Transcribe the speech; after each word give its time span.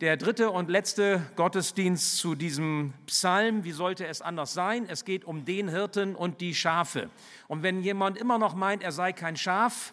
Der 0.00 0.16
dritte 0.16 0.50
und 0.50 0.70
letzte 0.70 1.20
Gottesdienst 1.36 2.16
zu 2.16 2.34
diesem 2.34 2.94
Psalm, 3.04 3.64
wie 3.64 3.72
sollte 3.72 4.06
es 4.06 4.22
anders 4.22 4.54
sein? 4.54 4.86
Es 4.88 5.04
geht 5.04 5.26
um 5.26 5.44
den 5.44 5.68
Hirten 5.68 6.14
und 6.14 6.40
die 6.40 6.54
Schafe. 6.54 7.10
Und 7.48 7.62
wenn 7.62 7.82
jemand 7.82 8.16
immer 8.16 8.38
noch 8.38 8.54
meint, 8.54 8.82
er 8.82 8.92
sei 8.92 9.12
kein 9.12 9.36
Schaf, 9.36 9.92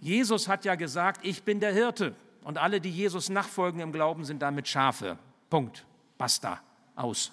Jesus 0.00 0.46
hat 0.46 0.64
ja 0.64 0.76
gesagt, 0.76 1.26
ich 1.26 1.42
bin 1.42 1.58
der 1.58 1.72
Hirte. 1.72 2.14
Und 2.44 2.56
alle, 2.56 2.80
die 2.80 2.90
Jesus 2.90 3.30
nachfolgen 3.30 3.80
im 3.80 3.90
Glauben, 3.90 4.24
sind 4.24 4.42
damit 4.42 4.68
Schafe. 4.68 5.18
Punkt. 5.50 5.84
Basta. 6.16 6.60
Aus. 6.94 7.32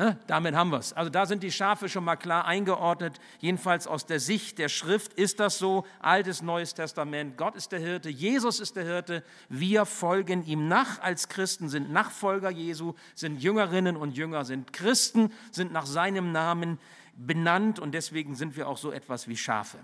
Ne? 0.00 0.16
Damit 0.26 0.54
haben 0.54 0.70
wir 0.70 0.78
es. 0.78 0.94
Also 0.94 1.10
da 1.10 1.26
sind 1.26 1.42
die 1.42 1.52
Schafe 1.52 1.90
schon 1.90 2.04
mal 2.04 2.16
klar 2.16 2.46
eingeordnet. 2.46 3.20
Jedenfalls 3.38 3.86
aus 3.86 4.06
der 4.06 4.18
Sicht 4.18 4.56
der 4.56 4.70
Schrift 4.70 5.12
ist 5.12 5.40
das 5.40 5.58
so. 5.58 5.84
Altes, 5.98 6.40
Neues 6.40 6.72
Testament. 6.72 7.36
Gott 7.36 7.54
ist 7.54 7.70
der 7.70 7.80
Hirte, 7.80 8.08
Jesus 8.08 8.60
ist 8.60 8.76
der 8.76 8.84
Hirte. 8.84 9.22
Wir 9.50 9.84
folgen 9.84 10.42
ihm 10.46 10.68
nach 10.68 11.02
als 11.02 11.28
Christen, 11.28 11.68
sind 11.68 11.92
Nachfolger 11.92 12.48
Jesu, 12.48 12.94
sind 13.14 13.42
Jüngerinnen 13.42 13.94
und 13.94 14.16
Jünger, 14.16 14.46
sind 14.46 14.72
Christen, 14.72 15.34
sind 15.50 15.70
nach 15.70 15.84
seinem 15.84 16.32
Namen 16.32 16.78
benannt 17.14 17.78
und 17.78 17.92
deswegen 17.92 18.34
sind 18.34 18.56
wir 18.56 18.68
auch 18.68 18.78
so 18.78 18.92
etwas 18.92 19.28
wie 19.28 19.36
Schafe. 19.36 19.76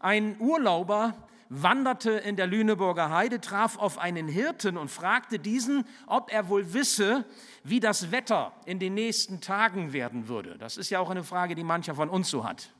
Ein 0.00 0.34
Urlauber 0.40 1.14
wanderte 1.48 2.12
in 2.12 2.36
der 2.36 2.46
Lüneburger 2.46 3.10
Heide, 3.10 3.40
traf 3.40 3.78
auf 3.78 3.98
einen 3.98 4.28
Hirten 4.28 4.76
und 4.76 4.90
fragte 4.90 5.38
diesen, 5.38 5.84
ob 6.06 6.32
er 6.32 6.48
wohl 6.48 6.72
wisse, 6.72 7.24
wie 7.62 7.80
das 7.80 8.10
Wetter 8.10 8.52
in 8.66 8.78
den 8.78 8.94
nächsten 8.94 9.40
Tagen 9.40 9.92
werden 9.92 10.28
würde. 10.28 10.56
Das 10.58 10.76
ist 10.76 10.90
ja 10.90 11.00
auch 11.00 11.10
eine 11.10 11.24
Frage, 11.24 11.54
die 11.54 11.64
mancher 11.64 11.94
von 11.94 12.08
uns 12.08 12.30
so 12.30 12.44
hat. 12.44 12.70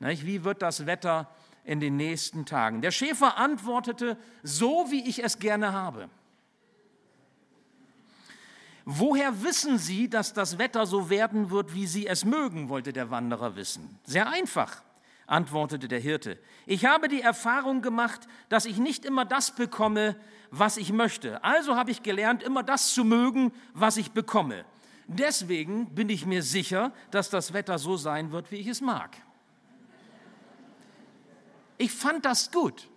Wie 0.00 0.44
wird 0.44 0.62
das 0.62 0.86
Wetter 0.86 1.30
in 1.64 1.80
den 1.80 1.96
nächsten 1.96 2.46
Tagen? 2.46 2.82
Der 2.82 2.90
Schäfer 2.90 3.38
antwortete, 3.38 4.18
so 4.42 4.86
wie 4.90 5.08
ich 5.08 5.22
es 5.22 5.38
gerne 5.38 5.72
habe. 5.72 6.08
Woher 8.86 9.42
wissen 9.42 9.78
Sie, 9.78 10.10
dass 10.10 10.34
das 10.34 10.58
Wetter 10.58 10.84
so 10.84 11.08
werden 11.08 11.50
wird, 11.50 11.74
wie 11.74 11.86
Sie 11.86 12.06
es 12.06 12.26
mögen, 12.26 12.68
wollte 12.68 12.92
der 12.92 13.10
Wanderer 13.10 13.56
wissen. 13.56 13.98
Sehr 14.04 14.28
einfach 14.28 14.83
antwortete 15.26 15.88
der 15.88 16.00
Hirte. 16.00 16.38
Ich 16.66 16.84
habe 16.84 17.08
die 17.08 17.20
Erfahrung 17.20 17.82
gemacht, 17.82 18.28
dass 18.48 18.66
ich 18.66 18.78
nicht 18.78 19.04
immer 19.04 19.24
das 19.24 19.54
bekomme, 19.54 20.16
was 20.50 20.76
ich 20.76 20.92
möchte. 20.92 21.42
Also 21.42 21.76
habe 21.76 21.90
ich 21.90 22.02
gelernt, 22.02 22.42
immer 22.42 22.62
das 22.62 22.94
zu 22.94 23.04
mögen, 23.04 23.52
was 23.72 23.96
ich 23.96 24.12
bekomme. 24.12 24.64
Deswegen 25.06 25.94
bin 25.94 26.08
ich 26.08 26.26
mir 26.26 26.42
sicher, 26.42 26.92
dass 27.10 27.30
das 27.30 27.52
Wetter 27.52 27.78
so 27.78 27.96
sein 27.96 28.32
wird, 28.32 28.50
wie 28.50 28.56
ich 28.56 28.68
es 28.68 28.80
mag. 28.80 29.16
Ich 31.76 31.92
fand 31.92 32.24
das 32.24 32.50
gut. 32.50 32.88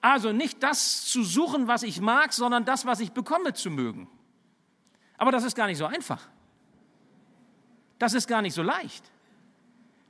Also 0.00 0.32
nicht 0.32 0.62
das 0.62 1.04
zu 1.04 1.22
suchen, 1.24 1.68
was 1.68 1.82
ich 1.82 2.00
mag, 2.00 2.32
sondern 2.32 2.64
das, 2.64 2.86
was 2.86 3.00
ich 3.00 3.12
bekomme, 3.12 3.52
zu 3.52 3.70
mögen. 3.70 4.08
Aber 5.18 5.30
das 5.30 5.44
ist 5.44 5.54
gar 5.54 5.66
nicht 5.66 5.76
so 5.76 5.84
einfach. 5.84 6.26
Das 7.98 8.14
ist 8.14 8.26
gar 8.26 8.40
nicht 8.40 8.54
so 8.54 8.62
leicht. 8.62 9.04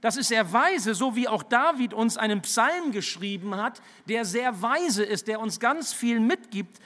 Das 0.01 0.17
ist 0.17 0.29
sehr 0.29 0.53
weise, 0.53 0.95
so 0.95 1.15
wie 1.15 1.29
auch 1.29 1.43
David 1.43 1.93
uns 1.93 2.17
einen 2.17 2.41
Psalm 2.41 2.91
geschrieben 2.93 3.57
hat, 3.57 3.83
der 4.09 4.25
sehr 4.25 4.63
weise 4.63 5.05
ist, 5.05 5.29
der 5.29 5.41
uns 5.41 5.61
ganz 5.61 5.93
viel 5.93 6.21
mitgibt. 6.21 6.79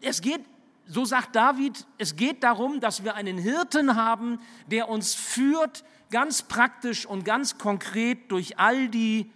Es 0.00 0.20
geht, 0.20 0.44
so 0.86 1.04
sagt 1.04 1.36
David, 1.36 1.86
es 1.98 2.16
geht 2.16 2.42
darum, 2.42 2.80
dass 2.80 3.04
wir 3.04 3.14
einen 3.14 3.38
Hirten 3.38 3.94
haben, 3.94 4.40
der 4.66 4.88
uns 4.88 5.14
führt, 5.14 5.84
ganz 6.10 6.42
praktisch 6.42 7.06
und 7.06 7.24
ganz 7.24 7.58
konkret 7.58 8.30
durch 8.30 8.58
all 8.58 8.88
die 8.88 9.30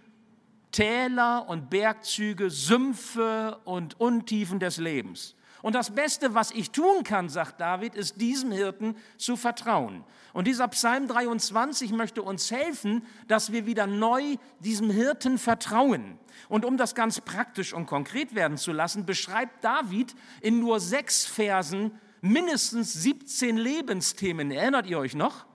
Täler 0.71 1.47
und 1.47 1.69
Bergzüge, 1.69 2.49
Sümpfe 2.49 3.59
und 3.65 3.99
Untiefen 3.99 4.59
des 4.59 4.77
Lebens. 4.77 5.35
Und 5.61 5.75
das 5.75 5.93
Beste, 5.93 6.33
was 6.33 6.51
ich 6.51 6.71
tun 6.71 7.03
kann, 7.03 7.29
sagt 7.29 7.61
David, 7.61 7.95
ist 7.95 8.19
diesem 8.19 8.51
Hirten 8.51 8.95
zu 9.17 9.35
vertrauen. 9.35 10.03
Und 10.33 10.47
dieser 10.47 10.67
Psalm 10.69 11.07
23 11.07 11.91
möchte 11.91 12.23
uns 12.23 12.49
helfen, 12.51 13.05
dass 13.27 13.51
wir 13.51 13.65
wieder 13.65 13.85
neu 13.85 14.37
diesem 14.59 14.89
Hirten 14.89 15.37
vertrauen. 15.37 16.17
Und 16.49 16.65
um 16.65 16.77
das 16.77 16.95
ganz 16.95 17.21
praktisch 17.21 17.73
und 17.73 17.85
konkret 17.85 18.33
werden 18.33 18.57
zu 18.57 18.71
lassen, 18.71 19.05
beschreibt 19.05 19.63
David 19.63 20.15
in 20.41 20.59
nur 20.59 20.79
sechs 20.79 21.25
Versen 21.25 21.91
mindestens 22.21 22.93
17 22.93 23.57
Lebensthemen. 23.57 24.51
Erinnert 24.51 24.87
ihr 24.87 24.99
euch 24.99 25.15
noch? 25.15 25.45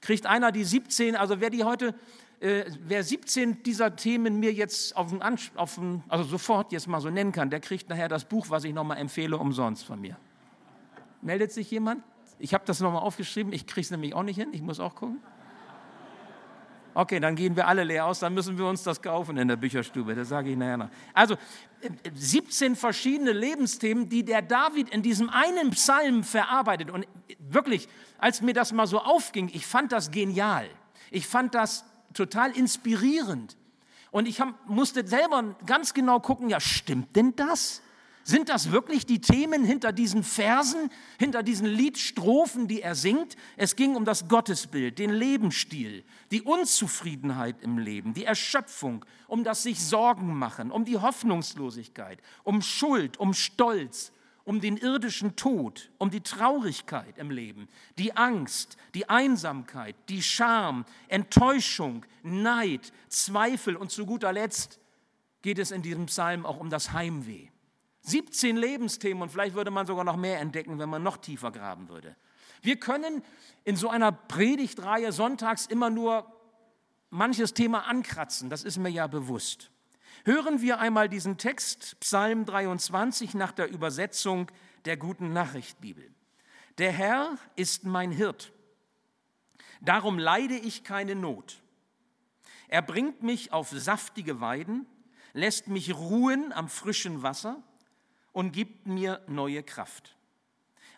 Kriegt 0.00 0.26
einer 0.26 0.52
die 0.52 0.64
17, 0.64 1.16
also 1.16 1.40
wer 1.40 1.50
die 1.50 1.64
heute 1.64 1.94
äh, 2.40 2.64
wer 2.80 3.02
17 3.02 3.62
dieser 3.62 3.96
Themen 3.96 4.38
mir 4.38 4.52
jetzt 4.52 4.96
auf 4.96 5.10
den, 5.10 5.22
auf 5.22 5.74
den, 5.76 6.02
also 6.08 6.24
sofort 6.24 6.72
jetzt 6.72 6.86
mal 6.86 7.00
so 7.00 7.08
nennen 7.08 7.32
kann, 7.32 7.50
der 7.50 7.60
kriegt 7.60 7.88
nachher 7.88 8.08
das 8.08 8.24
Buch, 8.24 8.50
was 8.50 8.64
ich 8.64 8.74
nochmal 8.74 8.98
empfehle, 8.98 9.38
umsonst 9.38 9.84
von 9.84 10.00
mir. 10.00 10.16
Meldet 11.22 11.52
sich 11.52 11.70
jemand? 11.70 12.02
Ich 12.38 12.52
habe 12.52 12.64
das 12.66 12.80
nochmal 12.80 13.02
aufgeschrieben, 13.02 13.52
ich 13.52 13.66
kriege 13.66 13.84
es 13.84 13.90
nämlich 13.90 14.14
auch 14.14 14.22
nicht 14.22 14.36
hin, 14.36 14.50
ich 14.52 14.60
muss 14.60 14.80
auch 14.80 14.94
gucken. 14.94 15.20
Okay, 16.92 17.20
dann 17.20 17.36
gehen 17.36 17.56
wir 17.56 17.68
alle 17.68 17.84
leer 17.84 18.06
aus, 18.06 18.20
dann 18.20 18.32
müssen 18.32 18.56
wir 18.56 18.66
uns 18.66 18.82
das 18.82 19.02
kaufen 19.02 19.36
in 19.36 19.48
der 19.48 19.56
Bücherstube, 19.56 20.14
das 20.14 20.28
sage 20.28 20.50
ich 20.50 20.56
nachher 20.56 20.78
noch. 20.78 20.88
Also 21.12 21.36
17 22.14 22.74
verschiedene 22.74 23.32
Lebensthemen, 23.32 24.08
die 24.08 24.24
der 24.24 24.40
David 24.40 24.90
in 24.90 25.02
diesem 25.02 25.28
einen 25.28 25.70
Psalm 25.70 26.24
verarbeitet. 26.24 26.90
Und 26.90 27.06
wirklich, 27.38 27.88
als 28.18 28.40
mir 28.40 28.54
das 28.54 28.72
mal 28.72 28.86
so 28.86 28.98
aufging, 28.98 29.50
ich 29.52 29.66
fand 29.66 29.92
das 29.92 30.10
genial. 30.10 30.68
Ich 31.10 31.26
fand 31.26 31.54
das 31.54 31.84
total 32.16 32.50
inspirierend. 32.56 33.56
Und 34.10 34.26
ich 34.26 34.40
hab, 34.40 34.68
musste 34.68 35.06
selber 35.06 35.56
ganz 35.66 35.94
genau 35.94 36.20
gucken, 36.20 36.48
ja, 36.48 36.60
stimmt 36.60 37.14
denn 37.16 37.36
das? 37.36 37.82
Sind 38.24 38.48
das 38.48 38.72
wirklich 38.72 39.06
die 39.06 39.20
Themen 39.20 39.64
hinter 39.64 39.92
diesen 39.92 40.24
Versen, 40.24 40.90
hinter 41.16 41.44
diesen 41.44 41.66
Liedstrophen, 41.66 42.66
die 42.66 42.82
er 42.82 42.96
singt? 42.96 43.36
Es 43.56 43.76
ging 43.76 43.94
um 43.94 44.04
das 44.04 44.26
Gottesbild, 44.26 44.98
den 44.98 45.10
Lebensstil, 45.10 46.02
die 46.32 46.42
Unzufriedenheit 46.42 47.62
im 47.62 47.78
Leben, 47.78 48.14
die 48.14 48.24
Erschöpfung, 48.24 49.04
um 49.28 49.44
das 49.44 49.62
sich 49.62 49.80
Sorgen 49.80 50.36
machen, 50.36 50.72
um 50.72 50.84
die 50.84 50.98
Hoffnungslosigkeit, 50.98 52.20
um 52.42 52.62
Schuld, 52.62 53.16
um 53.18 53.32
Stolz, 53.32 54.10
um 54.46 54.60
den 54.60 54.76
irdischen 54.76 55.34
Tod, 55.34 55.90
um 55.98 56.10
die 56.10 56.22
Traurigkeit 56.22 57.18
im 57.18 57.30
Leben, 57.30 57.68
die 57.98 58.16
Angst, 58.16 58.76
die 58.94 59.08
Einsamkeit, 59.08 59.96
die 60.08 60.22
Scham, 60.22 60.86
Enttäuschung, 61.08 62.06
Neid, 62.22 62.92
Zweifel 63.08 63.76
und 63.76 63.90
zu 63.90 64.06
guter 64.06 64.32
Letzt 64.32 64.78
geht 65.42 65.58
es 65.58 65.72
in 65.72 65.82
diesem 65.82 66.06
Psalm 66.06 66.46
auch 66.46 66.58
um 66.58 66.70
das 66.70 66.92
Heimweh. 66.92 67.48
17 68.02 68.56
Lebensthemen 68.56 69.20
und 69.20 69.30
vielleicht 69.30 69.56
würde 69.56 69.72
man 69.72 69.84
sogar 69.84 70.04
noch 70.04 70.16
mehr 70.16 70.38
entdecken, 70.38 70.78
wenn 70.78 70.88
man 70.88 71.02
noch 71.02 71.16
tiefer 71.16 71.50
graben 71.50 71.88
würde. 71.88 72.14
Wir 72.62 72.76
können 72.76 73.24
in 73.64 73.74
so 73.74 73.88
einer 73.88 74.12
Predigtreihe 74.12 75.10
sonntags 75.10 75.66
immer 75.66 75.90
nur 75.90 76.32
manches 77.10 77.52
Thema 77.52 77.88
ankratzen, 77.88 78.48
das 78.48 78.62
ist 78.62 78.78
mir 78.78 78.90
ja 78.90 79.08
bewusst. 79.08 79.72
Hören 80.26 80.60
wir 80.60 80.80
einmal 80.80 81.08
diesen 81.08 81.38
Text, 81.38 82.00
Psalm 82.00 82.46
23, 82.46 83.34
nach 83.34 83.52
der 83.52 83.70
Übersetzung 83.70 84.50
der 84.84 84.96
Guten 84.96 85.32
Nachricht 85.32 85.80
Bibel. 85.80 86.12
Der 86.78 86.90
Herr 86.90 87.38
ist 87.54 87.84
mein 87.84 88.10
Hirt, 88.10 88.52
darum 89.80 90.18
leide 90.18 90.56
ich 90.56 90.82
keine 90.82 91.14
Not. 91.14 91.62
Er 92.66 92.82
bringt 92.82 93.22
mich 93.22 93.52
auf 93.52 93.70
saftige 93.70 94.40
Weiden, 94.40 94.84
lässt 95.32 95.68
mich 95.68 95.94
ruhen 95.94 96.52
am 96.52 96.68
frischen 96.68 97.22
Wasser 97.22 97.62
und 98.32 98.50
gibt 98.50 98.88
mir 98.88 99.22
neue 99.28 99.62
Kraft. 99.62 100.16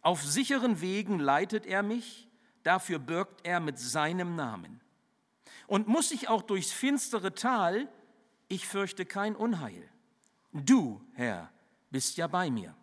Auf 0.00 0.24
sicheren 0.24 0.80
Wegen 0.80 1.18
leitet 1.18 1.66
er 1.66 1.82
mich, 1.82 2.30
dafür 2.62 2.98
birgt 2.98 3.46
er 3.46 3.60
mit 3.60 3.78
seinem 3.78 4.36
Namen. 4.36 4.80
Und 5.66 5.86
muss 5.86 6.12
ich 6.12 6.30
auch 6.30 6.40
durchs 6.40 6.72
finstere 6.72 7.34
Tal, 7.34 7.90
ich 8.48 8.66
fürchte 8.66 9.04
kein 9.04 9.36
Unheil. 9.36 9.88
Du, 10.52 11.02
Herr, 11.14 11.52
bist 11.90 12.16
ja 12.16 12.26
bei 12.26 12.50
mir. 12.50 12.74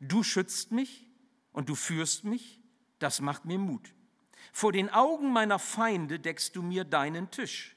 Du 0.00 0.22
schützt 0.22 0.72
mich 0.72 1.06
und 1.52 1.68
du 1.68 1.74
führst 1.74 2.24
mich, 2.24 2.60
das 2.98 3.20
macht 3.20 3.44
mir 3.44 3.58
Mut. 3.58 3.94
Vor 4.52 4.72
den 4.72 4.90
Augen 4.90 5.32
meiner 5.32 5.58
Feinde 5.58 6.18
deckst 6.18 6.56
du 6.56 6.62
mir 6.62 6.84
deinen 6.84 7.30
Tisch. 7.30 7.76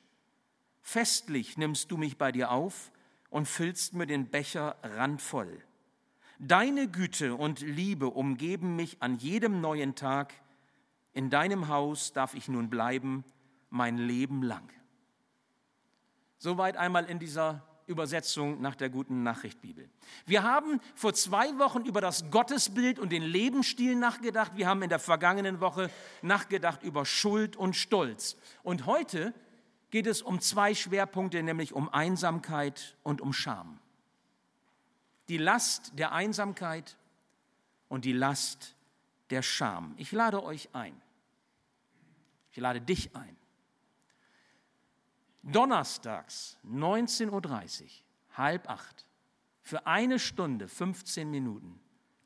Festlich 0.82 1.58
nimmst 1.58 1.92
du 1.92 1.98
mich 1.98 2.18
bei 2.18 2.32
dir 2.32 2.52
auf 2.52 2.92
und 3.30 3.48
füllst 3.48 3.94
mir 3.94 4.08
den 4.08 4.30
Becher 4.30 4.78
randvoll. 4.82 5.64
Deine 6.40 6.90
Güte 6.90 7.36
und 7.36 7.60
Liebe 7.60 8.08
umgeben 8.08 8.76
mich 8.76 9.02
an 9.02 9.18
jedem 9.18 9.62
neuen 9.62 9.96
Tag. 9.96 10.34
In 11.14 11.30
deinem 11.30 11.68
Haus 11.68 12.14
darf 12.14 12.34
ich 12.34 12.48
nun 12.48 12.70
bleiben 12.70 13.24
mein 13.70 13.98
Leben 13.98 14.42
lang. 14.42 14.68
Soweit 16.42 16.76
einmal 16.76 17.06
in 17.06 17.20
dieser 17.20 17.62
Übersetzung 17.86 18.60
nach 18.64 18.74
der 18.74 18.90
guten 18.90 19.22
Nachricht 19.22 19.62
Bibel. 19.62 19.88
Wir 20.26 20.42
haben 20.42 20.82
vor 20.96 21.14
zwei 21.14 21.56
Wochen 21.60 21.86
über 21.86 22.02
das 22.02 22.32
Gottesbild 22.32 22.98
und 22.98 23.12
den 23.12 23.22
Lebensstil 23.22 23.96
nachgedacht. 23.96 24.54
Wir 24.56 24.66
haben 24.66 24.82
in 24.82 24.90
der 24.90 24.98
vergangenen 24.98 25.62
Woche 25.62 25.92
nachgedacht 26.24 26.82
über 26.82 27.06
Schuld 27.06 27.58
und 27.58 27.76
Stolz. 27.76 28.38
Und 28.64 28.88
heute 28.88 29.36
geht 29.92 30.08
es 30.08 30.24
um 30.24 30.40
zwei 30.42 30.74
Schwerpunkte, 30.74 31.44
nämlich 31.44 31.74
um 31.74 31.90
Einsamkeit 31.90 32.98
und 33.04 33.22
um 33.22 33.34
Scham. 33.34 33.78
die 35.30 35.38
Last 35.38 35.92
der 36.00 36.12
Einsamkeit 36.12 36.98
und 37.88 38.04
die 38.04 38.14
Last 38.14 38.76
der 39.30 39.44
Scham. 39.44 39.94
Ich 39.98 40.12
lade 40.12 40.44
euch 40.44 40.70
ein. 40.74 41.00
Ich 42.52 42.58
lade 42.58 42.82
dich 42.82 43.16
ein. 43.16 43.38
Donnerstags 45.44 46.58
19.30 46.66 47.32
Uhr, 47.32 47.90
halb 48.38 48.70
acht, 48.70 49.06
für 49.62 49.86
eine 49.88 50.20
Stunde, 50.20 50.68
15 50.68 51.30
Minuten, 51.30 51.80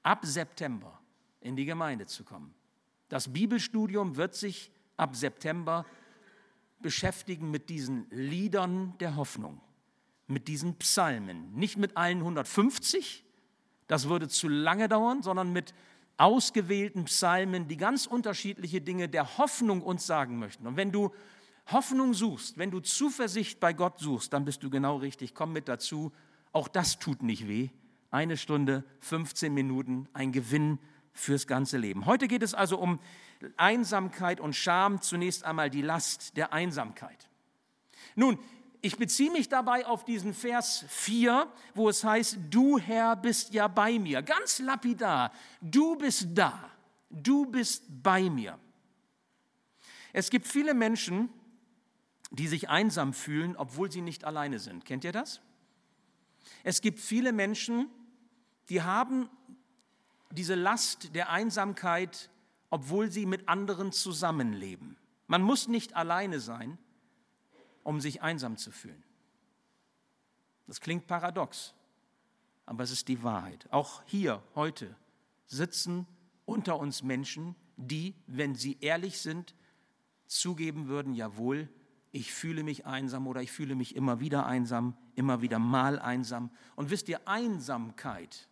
ab 0.03 0.25
September 0.25 0.99
in 1.41 1.55
die 1.55 1.65
Gemeinde 1.65 2.05
zu 2.05 2.23
kommen. 2.23 2.53
Das 3.09 3.31
Bibelstudium 3.31 4.15
wird 4.15 4.35
sich 4.35 4.71
ab 4.97 5.15
September 5.15 5.85
beschäftigen 6.79 7.51
mit 7.51 7.69
diesen 7.69 8.07
Liedern 8.09 8.97
der 8.99 9.15
Hoffnung, 9.15 9.61
mit 10.27 10.47
diesen 10.47 10.75
Psalmen. 10.75 11.53
Nicht 11.53 11.77
mit 11.77 11.97
allen 11.97 12.19
150, 12.19 13.23
das 13.87 14.09
würde 14.09 14.27
zu 14.27 14.47
lange 14.47 14.87
dauern, 14.87 15.21
sondern 15.21 15.53
mit 15.53 15.73
ausgewählten 16.17 17.05
Psalmen, 17.05 17.67
die 17.67 17.77
ganz 17.77 18.07
unterschiedliche 18.07 18.81
Dinge 18.81 19.09
der 19.09 19.37
Hoffnung 19.37 19.81
uns 19.81 20.05
sagen 20.05 20.39
möchten. 20.39 20.65
Und 20.65 20.77
wenn 20.77 20.91
du 20.91 21.11
Hoffnung 21.67 22.13
suchst, 22.13 22.57
wenn 22.57 22.71
du 22.71 22.79
Zuversicht 22.79 23.59
bei 23.59 23.73
Gott 23.73 23.99
suchst, 23.99 24.33
dann 24.33 24.45
bist 24.45 24.61
du 24.63 24.69
genau 24.69 24.97
richtig. 24.97 25.33
Komm 25.33 25.53
mit 25.53 25.67
dazu. 25.67 26.11
Auch 26.51 26.67
das 26.67 26.99
tut 26.99 27.23
nicht 27.23 27.47
weh. 27.47 27.69
Eine 28.11 28.37
Stunde, 28.37 28.83
15 28.99 29.53
Minuten, 29.53 30.07
ein 30.13 30.31
Gewinn 30.31 30.79
fürs 31.11 31.47
ganze 31.47 31.77
Leben. 31.77 32.05
Heute 32.05 32.27
geht 32.27 32.43
es 32.43 32.53
also 32.53 32.77
um 32.77 32.99
Einsamkeit 33.57 34.39
und 34.39 34.55
Scham. 34.55 35.01
Zunächst 35.01 35.43
einmal 35.43 35.69
die 35.69 35.81
Last 35.81 36.37
der 36.37 36.53
Einsamkeit. 36.53 37.29
Nun, 38.15 38.37
ich 38.81 38.97
beziehe 38.97 39.31
mich 39.31 39.49
dabei 39.49 39.87
auf 39.87 40.05
diesen 40.05 40.35
Vers 40.35 40.85
4, 40.89 41.51
wo 41.73 41.89
es 41.89 42.03
heißt, 42.03 42.37
du 42.51 42.77
Herr 42.77 43.15
bist 43.15 43.53
ja 43.53 43.67
bei 43.67 43.97
mir. 43.97 44.21
Ganz 44.21 44.59
lapidar, 44.59 45.31
du 45.59 45.95
bist 45.95 46.27
da, 46.35 46.69
du 47.09 47.47
bist 47.47 47.83
bei 48.03 48.29
mir. 48.29 48.59
Es 50.13 50.29
gibt 50.29 50.45
viele 50.45 50.75
Menschen, 50.75 51.29
die 52.35 52.47
sich 52.47 52.69
einsam 52.69 53.13
fühlen, 53.13 53.55
obwohl 53.55 53.91
sie 53.91 54.01
nicht 54.01 54.25
alleine 54.25 54.59
sind. 54.59 54.85
Kennt 54.85 55.03
ihr 55.03 55.11
das? 55.11 55.41
Es 56.63 56.81
gibt 56.81 56.99
viele 56.99 57.31
Menschen, 57.31 57.89
die 58.69 58.81
haben 58.81 59.29
diese 60.31 60.55
Last 60.55 61.15
der 61.15 61.29
Einsamkeit, 61.29 62.29
obwohl 62.69 63.09
sie 63.09 63.25
mit 63.25 63.47
anderen 63.47 63.91
zusammenleben. 63.91 64.97
Man 65.27 65.41
muss 65.41 65.67
nicht 65.67 65.95
alleine 65.95 66.39
sein, 66.39 66.77
um 67.83 68.01
sich 68.01 68.21
einsam 68.21 68.57
zu 68.57 68.71
fühlen. 68.71 69.03
Das 70.67 70.81
klingt 70.81 71.07
paradox, 71.07 71.73
aber 72.65 72.83
es 72.83 72.91
ist 72.91 73.07
die 73.07 73.23
Wahrheit. 73.23 73.67
Auch 73.71 74.03
hier 74.05 74.43
heute 74.55 74.95
sitzen 75.45 76.05
unter 76.45 76.77
uns 76.79 77.01
Menschen, 77.01 77.55
die, 77.77 78.15
wenn 78.27 78.55
sie 78.55 78.77
ehrlich 78.81 79.19
sind, 79.19 79.55
zugeben 80.27 80.87
würden, 80.87 81.13
jawohl, 81.13 81.69
ich 82.15 82.33
fühle 82.33 82.63
mich 82.63 82.85
einsam 82.85 83.27
oder 83.27 83.41
ich 83.41 83.51
fühle 83.51 83.75
mich 83.75 83.93
immer 83.93 84.21
wieder 84.21 84.45
einsam, 84.45 84.95
immer 85.15 85.41
wieder 85.41 85.59
mal 85.59 85.99
einsam. 85.99 86.49
Und 86.77 86.89
wisst 86.89 87.09
ihr, 87.09 87.27
Einsamkeit 87.27 88.47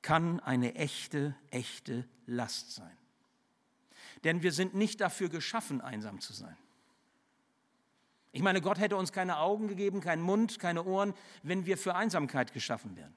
kann 0.00 0.38
eine 0.38 0.76
echte, 0.76 1.34
echte 1.50 2.08
Last 2.26 2.72
sein. 2.72 2.96
Denn 4.22 4.44
wir 4.44 4.52
sind 4.52 4.74
nicht 4.74 5.00
dafür 5.00 5.28
geschaffen, 5.28 5.80
einsam 5.80 6.20
zu 6.20 6.32
sein. 6.32 6.56
Ich 8.30 8.42
meine, 8.42 8.60
Gott 8.60 8.78
hätte 8.78 8.96
uns 8.96 9.12
keine 9.12 9.38
Augen 9.38 9.66
gegeben, 9.66 10.00
keinen 10.00 10.22
Mund, 10.22 10.60
keine 10.60 10.84
Ohren, 10.84 11.14
wenn 11.42 11.66
wir 11.66 11.76
für 11.76 11.96
Einsamkeit 11.96 12.52
geschaffen 12.52 12.96
wären. 12.96 13.14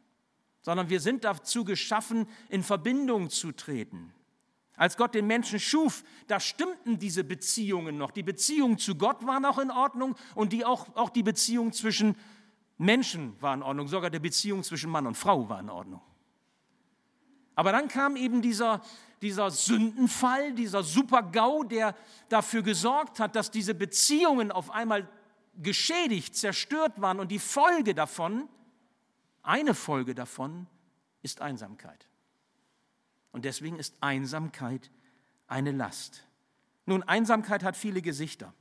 Sondern 0.64 0.90
wir 0.90 1.00
sind 1.00 1.24
dazu 1.24 1.64
geschaffen, 1.64 2.28
in 2.50 2.64
Verbindung 2.64 3.30
zu 3.30 3.52
treten. 3.52 4.12
Als 4.78 4.96
Gott 4.96 5.16
den 5.16 5.26
Menschen 5.26 5.60
schuf, 5.60 6.04
da 6.28 6.40
stimmten 6.40 7.00
diese 7.00 7.24
Beziehungen 7.24 7.98
noch. 7.98 8.12
Die 8.12 8.24
Beziehung 8.24 8.78
zu 8.78 8.96
Gott 8.96 9.26
war 9.26 9.40
noch 9.40 9.58
in 9.58 9.72
Ordnung 9.72 10.16
und 10.36 10.54
die 10.54 10.64
auch, 10.64 10.96
auch 10.96 11.10
die 11.10 11.24
Beziehung 11.24 11.74
zwischen 11.74 12.16
Menschen 12.78 13.36
war 13.42 13.56
in 13.56 13.64
Ordnung. 13.64 13.88
Sogar 13.88 14.12
die 14.12 14.20
Beziehung 14.20 14.64
zwischen 14.64 14.92
Mann 14.92 15.08
und 15.08 15.16
Frau 15.16 15.50
war 15.50 15.60
in 15.60 15.70
Ordnung. 15.72 16.02
Aber 17.56 17.72
dann 17.72 17.88
kam 17.88 18.16
eben 18.16 18.44
dieser, 18.44 18.84
dieser 19.20 19.50
Sündenfall, 19.50 20.54
dieser 20.54 20.84
Super-GAU, 20.84 21.64
der 21.64 21.96
dafür 22.30 22.62
gesorgt 22.62 23.20
hat, 23.20 23.36
dass 23.36 23.50
diese 23.50 23.74
Beziehungen 23.74 24.52
auf 24.52 24.70
einmal 24.70 25.10
geschädigt, 25.56 26.36
zerstört 26.36 27.02
waren. 27.02 27.20
Und 27.20 27.32
die 27.32 27.40
Folge 27.40 27.96
davon, 27.96 28.48
eine 29.42 29.74
Folge 29.74 30.14
davon, 30.14 30.68
ist 31.24 31.42
Einsamkeit. 31.42 32.07
Und 33.38 33.46
deswegen 33.46 33.78
ist 33.78 33.94
Einsamkeit 34.02 34.90
eine 35.46 35.72
Last. 35.72 36.24
Nun, 36.88 37.04
Einsamkeit 37.04 37.62
hat 37.62 37.78
viele 37.78 38.02
Gesichter. 38.02 38.52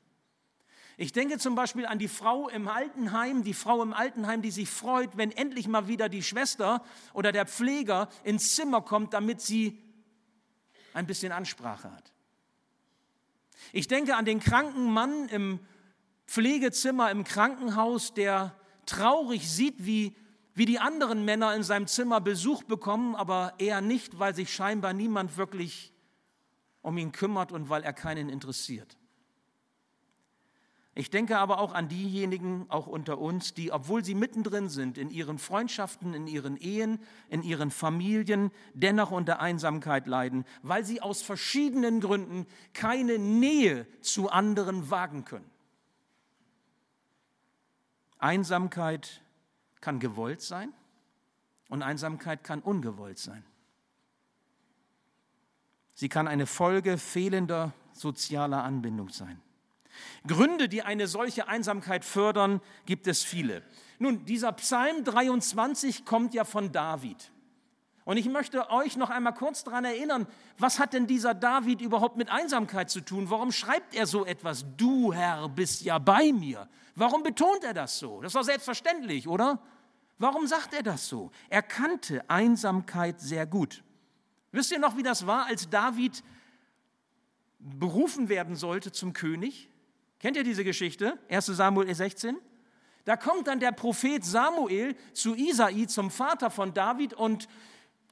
Ich 0.99 1.14
denke 1.14 1.38
zum 1.38 1.55
Beispiel 1.55 1.87
an 1.87 1.99
die 1.99 2.08
Frau 2.08 2.50
im 2.50 2.69
Altenheim, 2.69 3.43
die 3.43 3.55
Frau 3.55 3.82
im 3.82 3.94
Altenheim, 3.94 4.43
die 4.43 4.50
sich 4.50 4.69
freut, 4.69 5.17
wenn 5.17 5.31
endlich 5.31 5.67
mal 5.67 5.88
wieder 5.88 6.11
die 6.11 6.23
Schwester 6.23 6.84
oder 7.14 7.32
der 7.32 7.46
Pfleger 7.46 8.11
ins 8.23 8.55
Zimmer 8.55 8.82
kommt, 8.82 9.14
damit 9.14 9.40
sie 9.40 9.82
ein 10.93 11.06
bisschen 11.06 11.32
Ansprache 11.32 11.90
hat. 11.90 12.12
Ich 13.73 13.88
denke 13.88 14.14
an 14.14 14.26
den 14.26 14.40
kranken 14.40 14.93
Mann 14.93 15.31
im 15.31 15.58
Pflegezimmer 16.26 17.11
im 17.11 17.25
Krankenhaus, 17.25 18.12
der 18.12 18.55
traurig 18.84 19.50
sieht, 19.50 19.87
wie, 19.87 20.14
wie 20.56 20.64
die 20.64 20.79
anderen 20.79 21.25
Männer 21.25 21.55
in 21.55 21.62
seinem 21.62 21.87
Zimmer 21.87 22.20
Besuch 22.20 22.64
bekommen, 22.64 23.14
aber 23.14 23.53
er 23.58 23.82
nicht, 23.82 24.19
weil 24.19 24.35
sich 24.35 24.53
scheinbar 24.53 24.94
niemand 24.94 25.37
wirklich 25.37 25.93
um 26.81 26.97
ihn 26.97 27.12
kümmert 27.12 27.53
und 27.53 27.69
weil 27.69 27.82
er 27.82 27.93
keinen 27.93 28.31
interessiert. 28.31 28.97
Ich 30.94 31.11
denke 31.11 31.37
aber 31.37 31.58
auch 31.58 31.75
an 31.75 31.88
diejenigen, 31.88 32.64
auch 32.70 32.87
unter 32.87 33.19
uns, 33.19 33.53
die, 33.53 33.70
obwohl 33.70 34.03
sie 34.03 34.14
mittendrin 34.14 34.70
sind 34.70 34.97
in 34.97 35.11
ihren 35.11 35.38
Freundschaften, 35.38 36.14
in 36.14 36.26
ihren 36.26 36.56
Ehen, 36.56 37.00
in 37.29 37.43
ihren 37.43 37.70
Familien, 37.70 38.50
dennoch 38.73 39.11
unter 39.11 39.41
Einsamkeit 39.41 40.06
leiden, 40.06 40.47
weil 40.62 40.87
sie 40.87 41.02
aus 41.02 41.20
verschiedenen 41.20 42.00
Gründen 42.00 42.47
keine 42.73 43.19
Nähe 43.19 43.87
zu 44.00 44.31
anderen 44.31 44.88
wagen 44.91 45.26
können. 45.26 45.50
Einsamkeit 48.17 49.20
kann 49.87 50.00
gewollt 50.00 50.43
sein 50.43 50.73
und 51.69 51.85
Einsamkeit 51.85 52.43
kann 52.43 52.59
ungewollt 52.61 53.21
sein. 53.21 53.44
Sie 55.95 56.09
kann 56.09 56.26
eine 56.26 56.47
Folge 56.47 56.99
fehlender 56.99 57.73
sozialer 57.93 58.64
Anbindung 58.64 59.11
sein. 59.11 59.40
Gründe, 60.26 60.69
die 60.69 60.83
eine 60.83 61.07
solche 61.07 61.47
Einsamkeit 61.47 62.05
fördern, 62.05 62.61
gibt 62.85 63.07
es 63.07 63.23
viele. 63.23 63.62
Nun, 64.00 64.25
dieser 64.25 64.50
Psalm 64.55 65.05
23 65.05 66.05
kommt 66.05 66.35
ja 66.35 66.43
von 66.43 66.73
David. 66.73 67.31
Und 68.05 68.16
ich 68.16 68.28
möchte 68.28 68.69
euch 68.71 68.97
noch 68.97 69.11
einmal 69.11 69.35
kurz 69.35 69.62
daran 69.62 69.85
erinnern, 69.85 70.26
was 70.59 70.81
hat 70.81 70.95
denn 70.95 71.07
dieser 71.07 71.33
David 71.33 71.81
überhaupt 71.81 72.16
mit 72.16 72.28
Einsamkeit 72.28 72.90
zu 72.90 73.02
tun? 73.02 73.31
Warum 73.31 73.52
schreibt 73.52 73.95
er 73.95 74.09
so 74.09 74.26
etwas? 74.26 74.64
Du 74.76 75.12
Herr 75.12 75.49
bist 75.49 75.83
ja 75.83 76.00
bei 76.00 76.33
mir. 76.33 76.69
Warum 76.97 77.23
betont 77.23 77.62
er 77.62 77.75
das 77.75 78.00
so? 78.00 78.21
Das 78.21 78.33
doch 78.33 78.43
selbstverständlich, 78.43 79.28
oder? 79.28 79.61
Warum 80.18 80.46
sagt 80.46 80.73
er 80.73 80.82
das 80.82 81.08
so? 81.08 81.30
Er 81.50 81.62
kannte 81.62 82.28
Einsamkeit 82.30 83.20
sehr 83.20 83.46
gut. 83.46 83.85
Wisst 84.50 84.73
ihr 84.73 84.78
noch, 84.78 84.96
wie 84.96 85.02
das 85.02 85.26
war, 85.26 85.46
als 85.46 85.68
David 85.68 86.25
berufen 87.58 88.28
werden 88.28 88.56
sollte 88.56 88.92
zum 88.92 89.12
König? 89.12 89.68
Kennt 90.18 90.37
ihr 90.37 90.44
diese 90.44 90.64
Geschichte? 90.64 91.18
1 91.28 91.46
Samuel 91.46 91.94
16? 91.94 92.38
Da 93.04 93.16
kommt 93.16 93.46
dann 93.46 93.61
der 93.61 93.73
Prophet 93.73 94.25
Samuel 94.25 94.96
zu 95.12 95.35
Isai, 95.35 95.87
zum 95.87 96.11
Vater 96.11 96.50
von 96.50 96.73
David, 96.73 97.12
und 97.14 97.49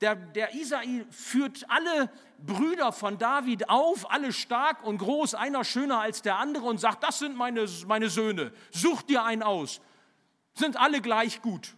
der, 0.01 0.15
der 0.15 0.55
Isai 0.55 1.07
führt 1.11 1.65
alle 1.69 2.11
Brüder 2.39 2.93
von 2.93 3.17
David 3.17 3.71
auf, 3.71 4.11
alle 4.11 4.33
stark 4.33 4.85
und 4.85 4.99
groß, 4.99 5.35
einer 5.35 5.65
schöner 5.65 6.01
als 6.01 6.23
der 6.23 6.37
andere, 6.37 6.67
und 6.67 6.79
sagt: 6.79 7.03
Das 7.03 7.19
sind 7.19 7.37
meine, 7.37 7.67
meine 7.87 8.11
Söhne, 8.11 8.53
such 8.71 9.03
dir 9.03 9.25
einen 9.25 9.43
aus. 9.43 9.81
Sind 10.55 10.77
alle 10.77 11.01
gleich 11.01 11.43
gut. 11.43 11.75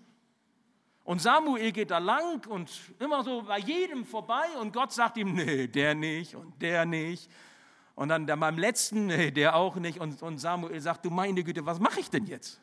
Und 1.07 1.23
Samuel 1.23 1.71
geht 1.71 1.93
da 1.93 1.99
lang 1.99 2.45
und 2.49 2.69
immer 2.99 3.23
so 3.23 3.43
bei 3.43 3.61
jedem 3.61 4.05
vorbei, 4.05 4.45
und 4.61 4.73
Gott 4.73 4.93
sagt 4.93 5.17
ihm: 5.17 5.35
Nee, 5.35 5.69
der 5.69 5.95
nicht 5.95 6.35
und 6.35 6.61
der 6.61 6.85
nicht. 6.85 7.31
Und 7.95 8.09
dann 8.09 8.27
beim 8.27 8.59
letzten, 8.59 9.07
nee, 9.07 9.31
der 9.31 9.55
auch 9.55 9.77
nicht. 9.77 10.01
Und, 10.01 10.21
und 10.21 10.39
Samuel 10.39 10.81
sagt, 10.81 11.05
du 11.05 11.11
meine 11.11 11.45
Güte, 11.45 11.65
was 11.65 11.79
mache 11.79 12.01
ich 12.01 12.11
denn 12.11 12.27
jetzt? 12.27 12.61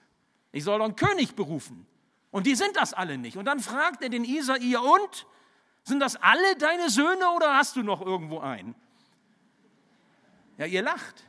Ich 0.52 0.66
soll 0.66 0.78
doch 0.78 0.86
einen 0.86 0.98
König 0.98 1.36
berufen. 1.36 1.88
Und 2.32 2.46
die 2.46 2.56
sind 2.56 2.76
das 2.76 2.94
alle 2.94 3.18
nicht. 3.18 3.38
Und 3.38 3.46
dann 3.46 3.60
fragt 3.60 4.04
er 4.04 4.10
den 4.10 4.26
Isai, 4.26 4.78
und? 4.78 5.26
Sind 5.86 6.02
das 6.02 6.18
alle 6.18 6.56
deine 6.58 6.90
Söhne 6.90 7.30
oder 7.36 7.56
hast 7.56 7.78
du 7.78 7.82
noch 7.82 8.02
irgendwo 8.02 8.40
einen? 8.40 8.76
Ja, 10.58 10.66
ihr 10.66 10.82
lacht. 10.82 11.24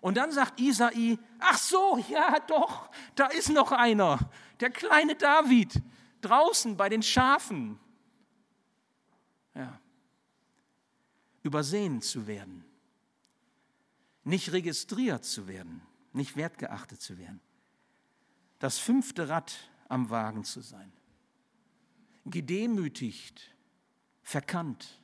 Und 0.00 0.16
dann 0.16 0.32
sagt 0.32 0.60
Isai, 0.60 1.18
ach 1.38 1.58
so, 1.58 1.96
ja 2.08 2.38
doch, 2.46 2.90
da 3.14 3.26
ist 3.26 3.50
noch 3.50 3.72
einer, 3.72 4.18
der 4.60 4.70
kleine 4.70 5.14
David, 5.14 5.80
draußen 6.20 6.76
bei 6.76 6.88
den 6.88 7.02
Schafen. 7.02 7.78
Ja. 9.54 9.80
Übersehen 11.42 12.02
zu 12.02 12.26
werden, 12.26 12.64
nicht 14.24 14.52
registriert 14.52 15.24
zu 15.24 15.48
werden, 15.48 15.82
nicht 16.12 16.36
wertgeachtet 16.36 17.00
zu 17.00 17.18
werden. 17.18 17.40
Das 18.58 18.78
fünfte 18.78 19.28
Rad 19.28 19.70
am 19.88 20.10
Wagen 20.10 20.44
zu 20.44 20.60
sein. 20.60 20.92
Gedemütigt, 22.26 23.54
verkannt, 24.22 25.00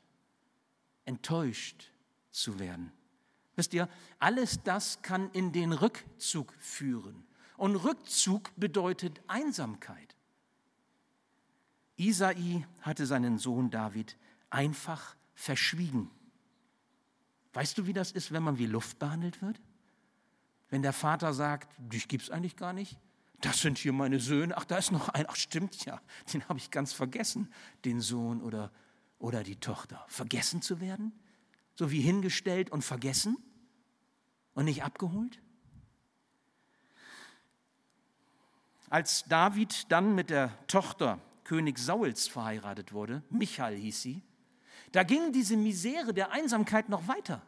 enttäuscht 1.04 1.90
zu 2.30 2.58
werden. 2.58 2.92
Wisst 3.56 3.72
ihr, 3.74 3.88
alles 4.18 4.62
das 4.62 5.00
kann 5.02 5.30
in 5.30 5.52
den 5.52 5.72
Rückzug 5.72 6.52
führen. 6.58 7.24
Und 7.56 7.76
Rückzug 7.76 8.50
bedeutet 8.56 9.22
Einsamkeit. 9.28 10.16
Isai 11.96 12.66
hatte 12.80 13.06
seinen 13.06 13.38
Sohn 13.38 13.70
David 13.70 14.16
einfach 14.50 15.16
verschwiegen. 15.34 16.10
Weißt 17.52 17.78
du, 17.78 17.86
wie 17.86 17.92
das 17.92 18.10
ist, 18.12 18.32
wenn 18.32 18.42
man 18.42 18.58
wie 18.58 18.66
Luft 18.66 18.98
behandelt 18.98 19.40
wird? 19.40 19.60
Wenn 20.70 20.82
der 20.82 20.92
Vater 20.92 21.32
sagt, 21.32 21.70
dich 21.78 22.08
gibt's 22.08 22.30
eigentlich 22.30 22.56
gar 22.56 22.72
nicht. 22.72 22.98
Das 23.40 23.60
sind 23.60 23.78
hier 23.78 23.92
meine 23.92 24.20
Söhne. 24.20 24.56
Ach, 24.56 24.64
da 24.64 24.78
ist 24.78 24.90
noch 24.90 25.08
ein. 25.10 25.26
Ach, 25.28 25.36
stimmt 25.36 25.84
ja. 25.84 26.00
Den 26.32 26.48
habe 26.48 26.58
ich 26.58 26.70
ganz 26.70 26.92
vergessen, 26.92 27.52
den 27.84 28.00
Sohn 28.00 28.42
oder, 28.42 28.72
oder 29.18 29.44
die 29.44 29.56
Tochter. 29.56 30.04
Vergessen 30.08 30.62
zu 30.62 30.80
werden? 30.80 31.12
So 31.76 31.90
wie 31.90 32.00
hingestellt 32.00 32.70
und 32.70 32.82
vergessen 32.82 33.36
und 34.54 34.64
nicht 34.64 34.82
abgeholt? 34.82 35.40
Als 38.88 39.24
David 39.24 39.92
dann 39.92 40.14
mit 40.14 40.30
der 40.30 40.56
Tochter 40.66 41.20
König 41.44 41.78
Sauls 41.78 42.26
verheiratet 42.26 42.92
wurde, 42.92 43.22
Michal 43.30 43.74
hieß 43.74 44.02
sie, 44.02 44.22
da 44.92 45.02
ging 45.02 45.32
diese 45.32 45.56
Misere 45.56 46.14
der 46.14 46.32
Einsamkeit 46.32 46.88
noch 46.88 47.08
weiter. 47.08 47.42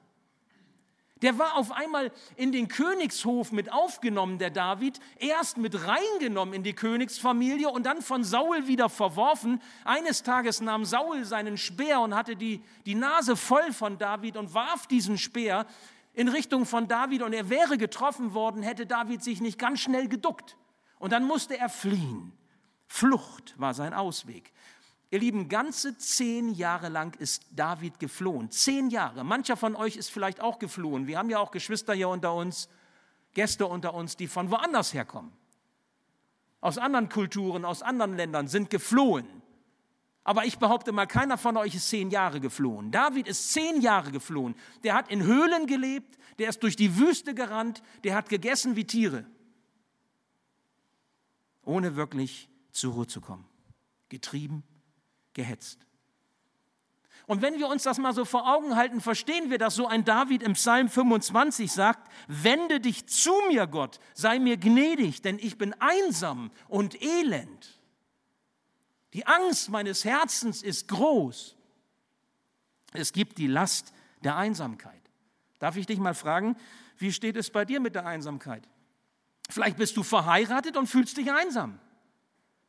Der 1.22 1.38
war 1.38 1.56
auf 1.56 1.72
einmal 1.72 2.12
in 2.36 2.52
den 2.52 2.68
Königshof 2.68 3.50
mit 3.50 3.72
aufgenommen, 3.72 4.38
der 4.38 4.50
David, 4.50 5.00
erst 5.18 5.56
mit 5.56 5.86
reingenommen 5.86 6.52
in 6.52 6.62
die 6.62 6.74
Königsfamilie 6.74 7.70
und 7.70 7.86
dann 7.86 8.02
von 8.02 8.22
Saul 8.22 8.66
wieder 8.66 8.90
verworfen. 8.90 9.62
Eines 9.84 10.22
Tages 10.24 10.60
nahm 10.60 10.84
Saul 10.84 11.24
seinen 11.24 11.56
Speer 11.56 12.00
und 12.00 12.14
hatte 12.14 12.36
die, 12.36 12.60
die 12.84 12.94
Nase 12.94 13.34
voll 13.34 13.72
von 13.72 13.96
David 13.96 14.36
und 14.36 14.52
warf 14.52 14.86
diesen 14.88 15.16
Speer 15.16 15.64
in 16.12 16.28
Richtung 16.28 16.66
von 16.66 16.86
David 16.86 17.22
und 17.22 17.32
er 17.32 17.48
wäre 17.48 17.78
getroffen 17.78 18.34
worden, 18.34 18.62
hätte 18.62 18.84
David 18.84 19.22
sich 19.24 19.40
nicht 19.40 19.58
ganz 19.58 19.80
schnell 19.80 20.08
geduckt. 20.08 20.58
Und 20.98 21.12
dann 21.12 21.24
musste 21.24 21.58
er 21.58 21.70
fliehen. 21.70 22.32
Flucht 22.86 23.54
war 23.58 23.74
sein 23.74 23.94
Ausweg. 23.94 24.52
Ihr 25.10 25.20
Lieben, 25.20 25.48
ganze 25.48 25.96
zehn 25.96 26.52
Jahre 26.52 26.88
lang 26.88 27.14
ist 27.18 27.46
David 27.52 28.00
geflohen. 28.00 28.50
Zehn 28.50 28.90
Jahre. 28.90 29.22
Mancher 29.22 29.56
von 29.56 29.76
euch 29.76 29.96
ist 29.96 30.10
vielleicht 30.10 30.40
auch 30.40 30.58
geflohen. 30.58 31.06
Wir 31.06 31.18
haben 31.18 31.30
ja 31.30 31.38
auch 31.38 31.52
Geschwister 31.52 31.94
hier 31.94 32.08
unter 32.08 32.34
uns, 32.34 32.68
Gäste 33.34 33.66
unter 33.66 33.94
uns, 33.94 34.16
die 34.16 34.26
von 34.26 34.50
woanders 34.50 34.94
herkommen. 34.94 35.32
Aus 36.60 36.78
anderen 36.78 37.08
Kulturen, 37.08 37.64
aus 37.64 37.82
anderen 37.82 38.16
Ländern 38.16 38.48
sind 38.48 38.70
geflohen. 38.70 39.26
Aber 40.24 40.44
ich 40.44 40.58
behaupte 40.58 40.90
mal, 40.90 41.06
keiner 41.06 41.38
von 41.38 41.56
euch 41.56 41.76
ist 41.76 41.88
zehn 41.88 42.10
Jahre 42.10 42.40
geflohen. 42.40 42.90
David 42.90 43.28
ist 43.28 43.52
zehn 43.52 43.80
Jahre 43.80 44.10
geflohen. 44.10 44.56
Der 44.82 44.94
hat 44.94 45.08
in 45.08 45.22
Höhlen 45.22 45.68
gelebt, 45.68 46.18
der 46.40 46.48
ist 46.48 46.64
durch 46.64 46.74
die 46.74 46.98
Wüste 46.98 47.32
gerannt, 47.32 47.80
der 48.02 48.16
hat 48.16 48.28
gegessen 48.28 48.74
wie 48.74 48.84
Tiere, 48.84 49.24
ohne 51.62 51.94
wirklich 51.94 52.48
zur 52.76 52.94
Ruhe 52.94 53.06
zu 53.06 53.20
kommen. 53.20 53.46
Getrieben 54.08 54.62
gehetzt. 55.34 55.86
Und 57.26 57.42
wenn 57.42 57.58
wir 57.58 57.68
uns 57.68 57.82
das 57.82 57.98
mal 57.98 58.14
so 58.14 58.24
vor 58.24 58.46
Augen 58.54 58.76
halten, 58.76 59.00
verstehen 59.00 59.50
wir, 59.50 59.58
dass 59.58 59.74
so 59.74 59.88
ein 59.88 60.04
David 60.04 60.42
im 60.42 60.52
Psalm 60.52 60.88
25 60.88 61.72
sagt, 61.72 62.08
wende 62.28 62.78
dich 62.78 63.06
zu 63.08 63.32
mir, 63.48 63.66
Gott, 63.66 63.98
sei 64.14 64.38
mir 64.38 64.56
gnädig, 64.56 65.22
denn 65.22 65.38
ich 65.40 65.58
bin 65.58 65.74
einsam 65.80 66.52
und 66.68 67.02
elend. 67.02 67.80
Die 69.12 69.26
Angst 69.26 69.70
meines 69.70 70.04
Herzens 70.04 70.62
ist 70.62 70.88
groß. 70.88 71.56
Es 72.92 73.12
gibt 73.12 73.38
die 73.38 73.48
Last 73.48 73.92
der 74.22 74.36
Einsamkeit. 74.36 75.02
Darf 75.58 75.76
ich 75.76 75.86
dich 75.86 75.98
mal 75.98 76.14
fragen, 76.14 76.56
wie 76.98 77.12
steht 77.12 77.36
es 77.36 77.50
bei 77.50 77.64
dir 77.64 77.80
mit 77.80 77.94
der 77.94 78.06
Einsamkeit? 78.06 78.68
Vielleicht 79.48 79.78
bist 79.78 79.96
du 79.96 80.02
verheiratet 80.02 80.76
und 80.76 80.86
fühlst 80.86 81.16
dich 81.16 81.32
einsam. 81.32 81.80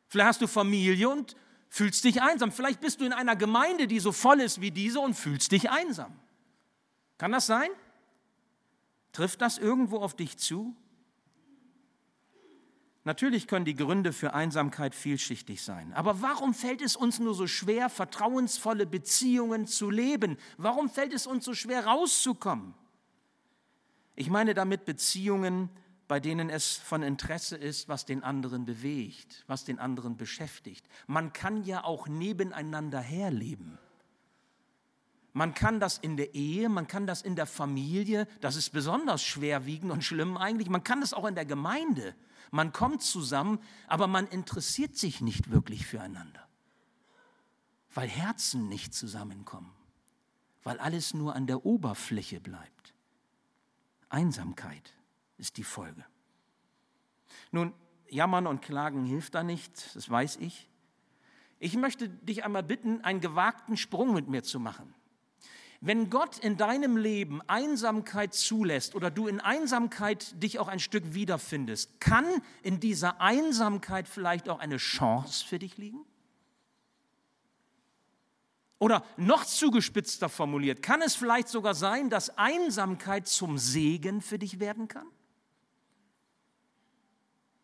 Vielleicht 0.07 0.27
hast 0.27 0.41
du 0.41 0.47
Familie 0.47 1.09
und 1.09 1.35
fühlst 1.69 2.03
dich 2.03 2.21
einsam. 2.21 2.51
Vielleicht 2.51 2.79
bist 2.79 3.01
du 3.01 3.05
in 3.05 3.13
einer 3.13 3.35
Gemeinde, 3.35 3.87
die 3.87 3.99
so 3.99 4.11
voll 4.11 4.39
ist 4.41 4.61
wie 4.61 4.71
diese 4.71 4.99
und 4.99 5.13
fühlst 5.13 5.51
dich 5.51 5.69
einsam. 5.69 6.17
Kann 7.17 7.31
das 7.31 7.47
sein? 7.47 7.69
Trifft 9.11 9.41
das 9.41 9.57
irgendwo 9.57 9.97
auf 9.99 10.15
dich 10.15 10.37
zu? 10.37 10.75
Natürlich 13.03 13.47
können 13.47 13.63
die 13.63 13.73
Gründe 13.73 14.11
für 14.11 14.33
Einsamkeit 14.33 14.93
vielschichtig 14.93 15.61
sein. 15.63 15.93
Aber 15.93 16.21
warum 16.21 16.53
fällt 16.53 16.81
es 16.81 16.97
uns 16.97 17.19
nur 17.19 17.33
so 17.33 17.47
schwer, 17.47 17.89
vertrauensvolle 17.89 18.85
Beziehungen 18.85 19.65
zu 19.65 19.89
leben? 19.89 20.37
Warum 20.57 20.89
fällt 20.89 21.13
es 21.13 21.25
uns 21.25 21.45
so 21.45 21.53
schwer, 21.53 21.85
rauszukommen? 21.85 22.73
Ich 24.15 24.29
meine 24.29 24.53
damit 24.53 24.83
Beziehungen, 24.83 25.69
bei 26.07 26.19
denen 26.19 26.49
es 26.49 26.77
von 26.77 27.03
Interesse 27.03 27.57
ist, 27.57 27.89
was 27.89 28.05
den 28.05 28.23
anderen 28.23 28.65
bewegt, 28.65 29.43
was 29.47 29.65
den 29.65 29.77
anderen 29.77 30.15
beschäftigt. 30.15 30.87
Man 31.05 31.33
kann 31.33 31.63
ja 31.63 31.83
auch 31.83 32.07
nebeneinander 32.07 33.01
herleben. 33.01 33.77
Man 35.33 35.53
kann 35.53 35.79
das 35.79 35.97
in 35.97 36.17
der 36.17 36.33
Ehe, 36.33 36.69
man 36.69 36.87
kann 36.87 37.05
das 37.05 37.21
in 37.21 37.35
der 37.35 37.45
Familie, 37.45 38.27
das 38.41 38.55
ist 38.55 38.71
besonders 38.71 39.21
schwerwiegend 39.21 39.91
und 39.91 40.03
schlimm 40.03 40.37
eigentlich. 40.37 40.69
Man 40.69 40.83
kann 40.83 41.01
das 41.01 41.13
auch 41.13 41.25
in 41.25 41.35
der 41.35 41.45
Gemeinde. 41.45 42.15
Man 42.49 42.71
kommt 42.71 43.03
zusammen, 43.03 43.59
aber 43.87 44.07
man 44.07 44.25
interessiert 44.27 44.95
sich 44.95 45.19
nicht 45.19 45.51
wirklich 45.51 45.85
füreinander, 45.85 46.47
weil 47.93 48.07
Herzen 48.07 48.69
nicht 48.69 48.93
zusammenkommen, 48.93 49.73
weil 50.63 50.79
alles 50.79 51.13
nur 51.13 51.35
an 51.35 51.45
der 51.45 51.65
Oberfläche 51.65 52.39
bleibt. 52.39 52.93
Einsamkeit 54.09 54.93
ist 55.37 55.57
die 55.57 55.63
Folge. 55.63 56.05
Nun, 57.51 57.73
jammern 58.09 58.47
und 58.47 58.61
klagen 58.61 59.05
hilft 59.05 59.35
da 59.35 59.43
nicht, 59.43 59.95
das 59.95 60.09
weiß 60.09 60.37
ich. 60.37 60.69
Ich 61.59 61.75
möchte 61.75 62.09
dich 62.09 62.43
einmal 62.43 62.63
bitten, 62.63 63.01
einen 63.01 63.21
gewagten 63.21 63.77
Sprung 63.77 64.13
mit 64.13 64.27
mir 64.27 64.43
zu 64.43 64.59
machen. 64.59 64.93
Wenn 65.79 66.09
Gott 66.09 66.39
in 66.39 66.57
deinem 66.57 66.97
Leben 66.97 67.41
Einsamkeit 67.47 68.33
zulässt 68.33 68.95
oder 68.95 69.11
du 69.11 69.27
in 69.27 69.39
Einsamkeit 69.39 70.41
dich 70.41 70.57
auch 70.57 70.67
ein 70.67 70.79
Stück 70.79 71.13
wiederfindest, 71.13 71.99
kann 71.99 72.25
in 72.63 72.79
dieser 72.79 73.21
Einsamkeit 73.21 74.07
vielleicht 74.07 74.49
auch 74.49 74.59
eine 74.59 74.77
Chance 74.77 75.45
für 75.45 75.59
dich 75.59 75.77
liegen? 75.77 76.03
Oder 78.79 79.03
noch 79.17 79.45
zugespitzter 79.45 80.29
formuliert, 80.29 80.81
kann 80.83 81.01
es 81.01 81.15
vielleicht 81.15 81.47
sogar 81.47 81.73
sein, 81.73 82.09
dass 82.09 82.37
Einsamkeit 82.37 83.27
zum 83.27 83.57
Segen 83.57 84.21
für 84.21 84.39
dich 84.39 84.59
werden 84.59 84.87
kann? 84.87 85.07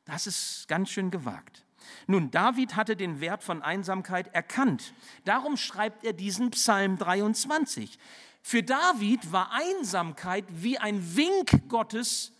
Das 0.05 0.27
ist 0.27 0.67
ganz 0.67 0.89
schön 0.89 1.11
gewagt. 1.11 1.63
Nun, 2.07 2.31
David 2.31 2.75
hatte 2.75 2.95
den 2.95 3.19
Wert 3.19 3.43
von 3.43 3.61
Einsamkeit 3.61 4.33
erkannt. 4.33 4.93
Darum 5.25 5.57
schreibt 5.57 6.03
er 6.03 6.13
diesen 6.13 6.51
Psalm 6.51 6.97
23. 6.97 7.97
Für 8.41 8.63
David 8.63 9.31
war 9.31 9.51
Einsamkeit 9.51 10.45
wie 10.49 10.77
ein 10.77 11.15
Wink 11.15 11.69
Gottes, 11.69 12.33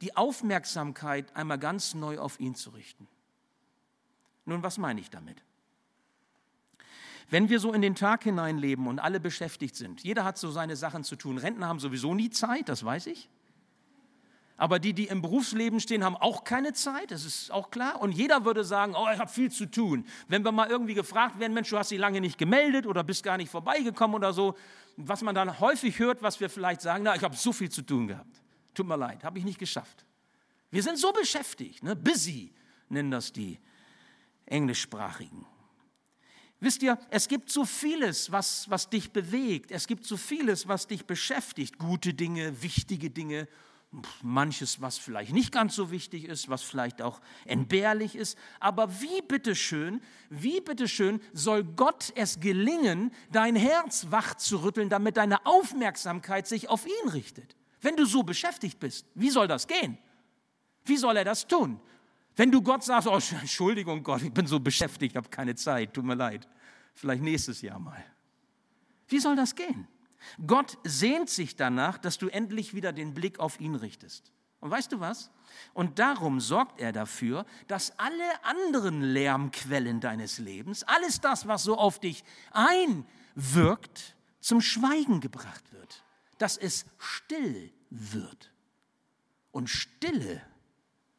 die 0.00 0.16
Aufmerksamkeit 0.16 1.34
einmal 1.34 1.58
ganz 1.58 1.94
neu 1.94 2.18
auf 2.18 2.38
ihn 2.38 2.54
zu 2.54 2.70
richten. 2.70 3.08
Nun, 4.44 4.62
was 4.62 4.78
meine 4.78 5.00
ich 5.00 5.10
damit? 5.10 5.42
Wenn 7.30 7.50
wir 7.50 7.60
so 7.60 7.72
in 7.72 7.82
den 7.82 7.94
Tag 7.94 8.24
hineinleben 8.24 8.86
und 8.86 9.00
alle 9.00 9.20
beschäftigt 9.20 9.76
sind, 9.76 10.02
jeder 10.02 10.24
hat 10.24 10.38
so 10.38 10.50
seine 10.50 10.76
Sachen 10.76 11.04
zu 11.04 11.16
tun. 11.16 11.36
Rentner 11.36 11.66
haben 11.66 11.80
sowieso 11.80 12.14
nie 12.14 12.30
Zeit, 12.30 12.68
das 12.68 12.84
weiß 12.84 13.08
ich. 13.08 13.28
Aber 14.60 14.80
die, 14.80 14.92
die 14.92 15.06
im 15.06 15.22
Berufsleben 15.22 15.78
stehen, 15.78 16.02
haben 16.02 16.16
auch 16.16 16.42
keine 16.42 16.72
Zeit, 16.72 17.12
das 17.12 17.24
ist 17.24 17.52
auch 17.52 17.70
klar. 17.70 18.02
Und 18.02 18.10
jeder 18.10 18.44
würde 18.44 18.64
sagen, 18.64 18.94
oh, 18.96 19.06
ich 19.12 19.20
habe 19.20 19.30
viel 19.30 19.52
zu 19.52 19.66
tun. 19.66 20.04
Wenn 20.26 20.44
wir 20.44 20.50
mal 20.50 20.68
irgendwie 20.68 20.94
gefragt 20.94 21.38
werden, 21.38 21.54
Mensch, 21.54 21.70
du 21.70 21.78
hast 21.78 21.92
dich 21.92 21.98
lange 21.98 22.20
nicht 22.20 22.38
gemeldet 22.38 22.84
oder 22.84 23.04
bist 23.04 23.22
gar 23.22 23.36
nicht 23.36 23.50
vorbeigekommen 23.50 24.16
oder 24.16 24.32
so, 24.32 24.56
was 24.96 25.22
man 25.22 25.36
dann 25.36 25.60
häufig 25.60 26.00
hört, 26.00 26.22
was 26.22 26.40
wir 26.40 26.50
vielleicht 26.50 26.80
sagen, 26.80 27.04
na, 27.04 27.14
ich 27.14 27.22
habe 27.22 27.36
so 27.36 27.52
viel 27.52 27.70
zu 27.70 27.82
tun 27.82 28.08
gehabt. 28.08 28.42
Tut 28.74 28.88
mir 28.88 28.96
leid, 28.96 29.22
habe 29.22 29.38
ich 29.38 29.44
nicht 29.44 29.60
geschafft. 29.60 30.04
Wir 30.72 30.82
sind 30.82 30.98
so 30.98 31.12
beschäftigt, 31.12 31.84
ne? 31.84 31.94
busy 31.94 32.52
nennen 32.88 33.12
das 33.12 33.32
die 33.32 33.60
Englischsprachigen. 34.44 35.46
Wisst 36.58 36.82
ihr, 36.82 36.98
es 37.10 37.28
gibt 37.28 37.50
so 37.50 37.64
vieles, 37.64 38.32
was, 38.32 38.68
was 38.68 38.90
dich 38.90 39.12
bewegt. 39.12 39.70
Es 39.70 39.86
gibt 39.86 40.04
so 40.04 40.16
vieles, 40.16 40.66
was 40.66 40.88
dich 40.88 41.06
beschäftigt. 41.06 41.78
Gute 41.78 42.12
Dinge, 42.12 42.60
wichtige 42.60 43.10
Dinge, 43.10 43.46
manches, 44.22 44.80
was 44.80 44.98
vielleicht 44.98 45.32
nicht 45.32 45.50
ganz 45.50 45.74
so 45.74 45.90
wichtig 45.90 46.24
ist, 46.24 46.48
was 46.48 46.62
vielleicht 46.62 47.00
auch 47.00 47.20
entbehrlich 47.46 48.16
ist. 48.16 48.38
Aber 48.60 49.00
wie 49.00 49.22
bitteschön, 49.22 50.02
wie 50.28 50.60
bitteschön 50.60 51.20
soll 51.32 51.64
Gott 51.64 52.12
es 52.14 52.40
gelingen, 52.40 53.12
dein 53.32 53.56
Herz 53.56 54.06
wach 54.10 54.34
zu 54.34 54.62
rütteln, 54.62 54.88
damit 54.88 55.16
deine 55.16 55.44
Aufmerksamkeit 55.46 56.46
sich 56.46 56.68
auf 56.68 56.86
ihn 56.86 57.08
richtet? 57.10 57.56
Wenn 57.80 57.96
du 57.96 58.04
so 58.04 58.22
beschäftigt 58.22 58.78
bist, 58.78 59.06
wie 59.14 59.30
soll 59.30 59.48
das 59.48 59.66
gehen? 59.66 59.98
Wie 60.84 60.96
soll 60.96 61.16
er 61.16 61.24
das 61.24 61.46
tun? 61.46 61.80
Wenn 62.36 62.52
du 62.52 62.62
Gott 62.62 62.84
sagst, 62.84 63.08
oh, 63.08 63.18
Entschuldigung 63.40 64.02
Gott, 64.02 64.22
ich 64.22 64.32
bin 64.32 64.46
so 64.46 64.60
beschäftigt, 64.60 65.16
habe 65.16 65.28
keine 65.28 65.54
Zeit, 65.54 65.94
tut 65.94 66.04
mir 66.04 66.14
leid. 66.14 66.46
Vielleicht 66.94 67.22
nächstes 67.22 67.62
Jahr 67.62 67.78
mal. 67.78 68.04
Wie 69.08 69.18
soll 69.18 69.36
das 69.36 69.54
gehen? 69.54 69.88
Gott 70.46 70.78
sehnt 70.84 71.30
sich 71.30 71.56
danach, 71.56 71.98
dass 71.98 72.18
du 72.18 72.28
endlich 72.28 72.74
wieder 72.74 72.92
den 72.92 73.14
Blick 73.14 73.38
auf 73.38 73.60
ihn 73.60 73.74
richtest. 73.74 74.32
Und 74.60 74.70
weißt 74.70 74.92
du 74.92 75.00
was? 75.00 75.30
Und 75.72 75.98
darum 75.98 76.40
sorgt 76.40 76.80
er 76.80 76.92
dafür, 76.92 77.46
dass 77.68 77.98
alle 77.98 78.44
anderen 78.44 79.02
Lärmquellen 79.02 80.00
deines 80.00 80.38
Lebens, 80.38 80.82
alles 80.82 81.20
das, 81.20 81.46
was 81.46 81.62
so 81.62 81.76
auf 81.78 82.00
dich 82.00 82.24
einwirkt, 82.50 84.16
zum 84.40 84.60
Schweigen 84.60 85.20
gebracht 85.20 85.72
wird, 85.72 86.04
dass 86.38 86.56
es 86.56 86.86
still 86.98 87.72
wird. 87.90 88.52
Und 89.50 89.68
Stille 89.68 90.42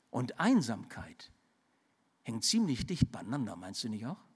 und 0.09 0.39
Einsamkeit 0.39 1.31
hängen 2.23 2.41
ziemlich 2.41 2.85
dicht 2.85 3.11
beieinander, 3.11 3.55
meinst 3.55 3.83
du 3.83 3.89
nicht 3.89 4.05
auch? 4.05 4.28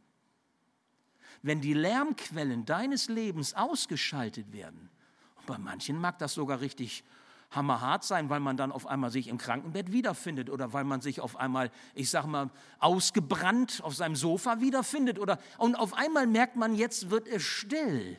Wenn 1.44 1.62
die 1.62 1.74
Lärmquellen 1.74 2.66
deines 2.66 3.10
Lebens 3.10 3.54
ausgeschaltet 3.54 4.52
werden, 4.52 4.90
und 5.36 5.46
bei 5.46 5.58
manchen 5.58 6.00
mag 6.00 6.18
das 6.18 6.34
sogar 6.34 6.62
richtig 6.62 7.04
hammerhart 7.52 8.04
sein, 8.04 8.30
weil 8.30 8.40
man 8.40 8.58
dann 8.58 8.72
auf 8.72 8.88
einmal 8.88 9.12
sich 9.12 9.28
im 9.28 9.38
Krankenbett 9.38 9.92
wiederfindet 9.92 10.50
oder 10.50 10.74
weil 10.74 10.86
man 10.86 11.02
sich 11.02 11.22
auf 11.22 11.36
einmal, 11.36 11.70
ich 11.94 12.10
sag 12.10 12.26
mal, 12.26 12.50
ausgebrannt 12.80 13.82
auf 13.84 13.94
seinem 13.94 14.16
Sofa 14.16 14.60
wiederfindet 14.60 15.20
oder 15.20 15.38
und 15.58 15.76
auf 15.76 15.94
einmal 15.94 16.26
merkt 16.26 16.56
man, 16.56 16.74
jetzt 16.74 17.12
wird 17.12 17.28
es 17.28 17.44
still. 17.44 18.18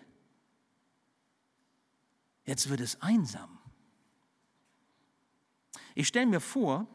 Jetzt 2.45 2.69
wird 2.69 2.81
es 2.81 3.01
einsam. 3.01 3.59
Ich 5.95 6.09
stelle 6.09 6.27
mir 6.27 6.41
vor, 6.41 6.87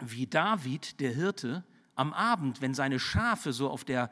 wie 0.00 0.26
David, 0.26 1.00
der 1.00 1.12
Hirte, 1.12 1.64
am 1.94 2.12
Abend, 2.12 2.60
wenn 2.60 2.74
seine 2.74 2.98
Schafe 2.98 3.52
so 3.52 3.70
auf 3.70 3.84
der 3.84 4.10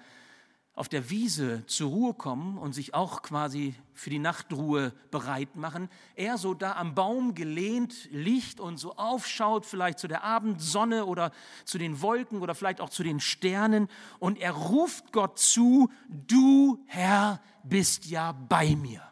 auf 0.80 0.88
der 0.88 1.10
Wiese 1.10 1.62
zur 1.66 1.90
Ruhe 1.90 2.14
kommen 2.14 2.56
und 2.56 2.72
sich 2.72 2.94
auch 2.94 3.20
quasi 3.20 3.74
für 3.92 4.08
die 4.08 4.18
Nachtruhe 4.18 4.94
bereit 5.10 5.54
machen, 5.54 5.90
er 6.14 6.38
so 6.38 6.54
da 6.54 6.72
am 6.76 6.94
Baum 6.94 7.34
gelehnt 7.34 8.08
liegt 8.12 8.60
und 8.60 8.78
so 8.78 8.96
aufschaut, 8.96 9.66
vielleicht 9.66 9.98
zu 9.98 10.08
der 10.08 10.24
Abendsonne 10.24 11.04
oder 11.04 11.32
zu 11.66 11.76
den 11.76 12.00
Wolken 12.00 12.40
oder 12.40 12.54
vielleicht 12.54 12.80
auch 12.80 12.88
zu 12.88 13.02
den 13.02 13.20
Sternen 13.20 13.88
und 14.20 14.38
er 14.38 14.52
ruft 14.52 15.12
Gott 15.12 15.38
zu, 15.38 15.90
du 16.08 16.82
Herr 16.86 17.42
bist 17.62 18.06
ja 18.06 18.32
bei 18.32 18.74
mir. 18.74 19.02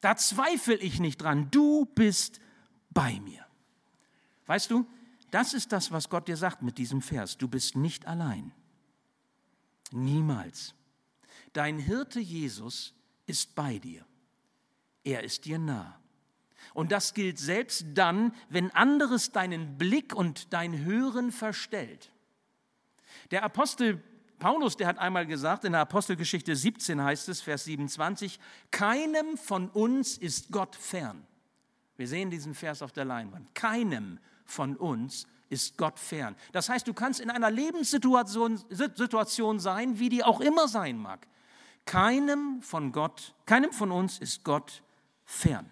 Da 0.00 0.14
zweifle 0.14 0.76
ich 0.76 1.00
nicht 1.00 1.20
dran, 1.20 1.48
du 1.50 1.86
bist 1.86 2.38
bei 2.90 3.18
mir. 3.18 3.44
Weißt 4.46 4.70
du, 4.70 4.86
das 5.32 5.54
ist 5.54 5.72
das, 5.72 5.90
was 5.90 6.08
Gott 6.08 6.28
dir 6.28 6.36
sagt 6.36 6.62
mit 6.62 6.78
diesem 6.78 7.02
Vers, 7.02 7.36
du 7.36 7.48
bist 7.48 7.74
nicht 7.74 8.06
allein. 8.06 8.52
Niemals. 9.92 10.74
Dein 11.52 11.78
Hirte 11.78 12.20
Jesus 12.20 12.94
ist 13.26 13.54
bei 13.54 13.78
dir. 13.78 14.04
Er 15.04 15.22
ist 15.22 15.44
dir 15.44 15.58
nah. 15.58 16.00
Und 16.72 16.92
das 16.92 17.14
gilt 17.14 17.38
selbst 17.38 17.86
dann, 17.94 18.34
wenn 18.48 18.70
anderes 18.72 19.32
deinen 19.32 19.76
Blick 19.76 20.14
und 20.14 20.52
dein 20.52 20.84
Hören 20.84 21.30
verstellt. 21.30 22.10
Der 23.30 23.42
Apostel 23.42 24.02
Paulus, 24.38 24.76
der 24.76 24.88
hat 24.88 24.98
einmal 24.98 25.26
gesagt, 25.26 25.64
in 25.64 25.72
der 25.72 25.82
Apostelgeschichte 25.82 26.56
17 26.56 27.02
heißt 27.02 27.28
es, 27.28 27.40
Vers 27.40 27.64
27, 27.64 28.38
keinem 28.70 29.36
von 29.36 29.68
uns 29.70 30.18
ist 30.18 30.50
Gott 30.50 30.74
fern. 30.76 31.26
Wir 31.96 32.08
sehen 32.08 32.30
diesen 32.30 32.54
Vers 32.54 32.82
auf 32.82 32.92
der 32.92 33.04
Leinwand. 33.04 33.54
Keinem 33.54 34.18
von 34.44 34.76
uns 34.76 35.26
ist 35.48 35.78
Gott 35.78 35.98
fern. 35.98 36.36
Das 36.52 36.68
heißt, 36.68 36.86
du 36.86 36.94
kannst 36.94 37.20
in 37.20 37.30
einer 37.30 37.50
Lebenssituation 37.50 38.60
Situation 38.68 39.60
sein, 39.60 39.98
wie 39.98 40.08
die 40.08 40.24
auch 40.24 40.40
immer 40.40 40.68
sein 40.68 40.98
mag. 40.98 41.26
Keinem 41.84 42.62
von 42.62 42.92
Gott, 42.92 43.34
keinem 43.46 43.72
von 43.72 43.92
uns 43.92 44.18
ist 44.18 44.44
Gott 44.44 44.82
fern. 45.24 45.68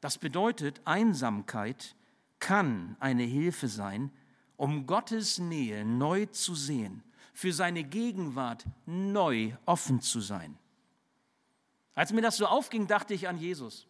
Das 0.00 0.18
bedeutet, 0.18 0.80
Einsamkeit 0.84 1.96
kann 2.38 2.96
eine 3.00 3.22
Hilfe 3.24 3.68
sein, 3.68 4.10
um 4.56 4.86
Gottes 4.86 5.38
Nähe 5.38 5.84
neu 5.84 6.26
zu 6.26 6.54
sehen, 6.54 7.02
für 7.32 7.52
seine 7.52 7.84
Gegenwart 7.84 8.64
neu 8.86 9.52
offen 9.66 10.00
zu 10.00 10.20
sein. 10.20 10.58
Als 11.94 12.12
mir 12.12 12.22
das 12.22 12.36
so 12.36 12.46
aufging, 12.46 12.86
dachte 12.86 13.14
ich 13.14 13.28
an 13.28 13.38
Jesus. 13.38 13.86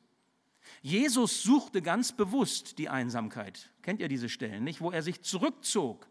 Jesus 0.83 1.42
suchte 1.42 1.83
ganz 1.83 2.12
bewusst 2.12 2.79
die 2.79 2.88
Einsamkeit. 2.88 3.70
Kennt 3.83 4.00
ihr 4.00 4.09
diese 4.09 4.29
Stellen 4.29 4.64
nicht? 4.64 4.81
Wo 4.81 4.90
er 4.90 5.02
sich 5.02 5.22
zurückzog. 5.22 6.09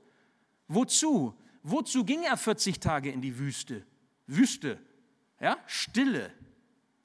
Wozu? 0.68 1.36
Wozu 1.64 2.04
ging 2.06 2.24
er 2.24 2.38
40 2.38 2.80
Tage 2.80 3.12
in 3.12 3.22
die 3.22 3.38
Wüste? 3.40 3.84
Wüste, 4.28 4.80
ja, 5.40 5.58
Stille, 5.68 6.32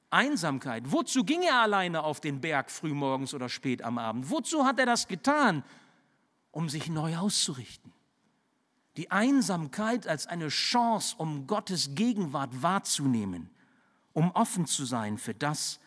Einsamkeit. 0.09 0.91
Wozu 0.91 1.23
ging 1.23 1.41
er 1.43 1.61
alleine 1.61 2.03
auf 2.03 2.19
den 2.19 2.41
Berg 2.41 2.69
frühmorgens 2.69 3.33
oder 3.33 3.49
spät 3.49 3.81
am 3.81 3.97
Abend? 3.97 4.29
Wozu 4.29 4.65
hat 4.65 4.79
er 4.79 4.85
das 4.85 5.07
getan? 5.07 5.63
Um 6.51 6.69
sich 6.69 6.89
neu 6.89 7.17
auszurichten. 7.17 7.93
Die 8.97 9.09
Einsamkeit 9.09 10.07
als 10.07 10.27
eine 10.27 10.49
Chance, 10.49 11.15
um 11.17 11.47
Gottes 11.47 11.95
Gegenwart 11.95 12.61
wahrzunehmen, 12.61 13.49
um 14.11 14.31
offen 14.31 14.65
zu 14.65 14.83
sein 14.83 15.17
für 15.17 15.33
das, 15.33 15.79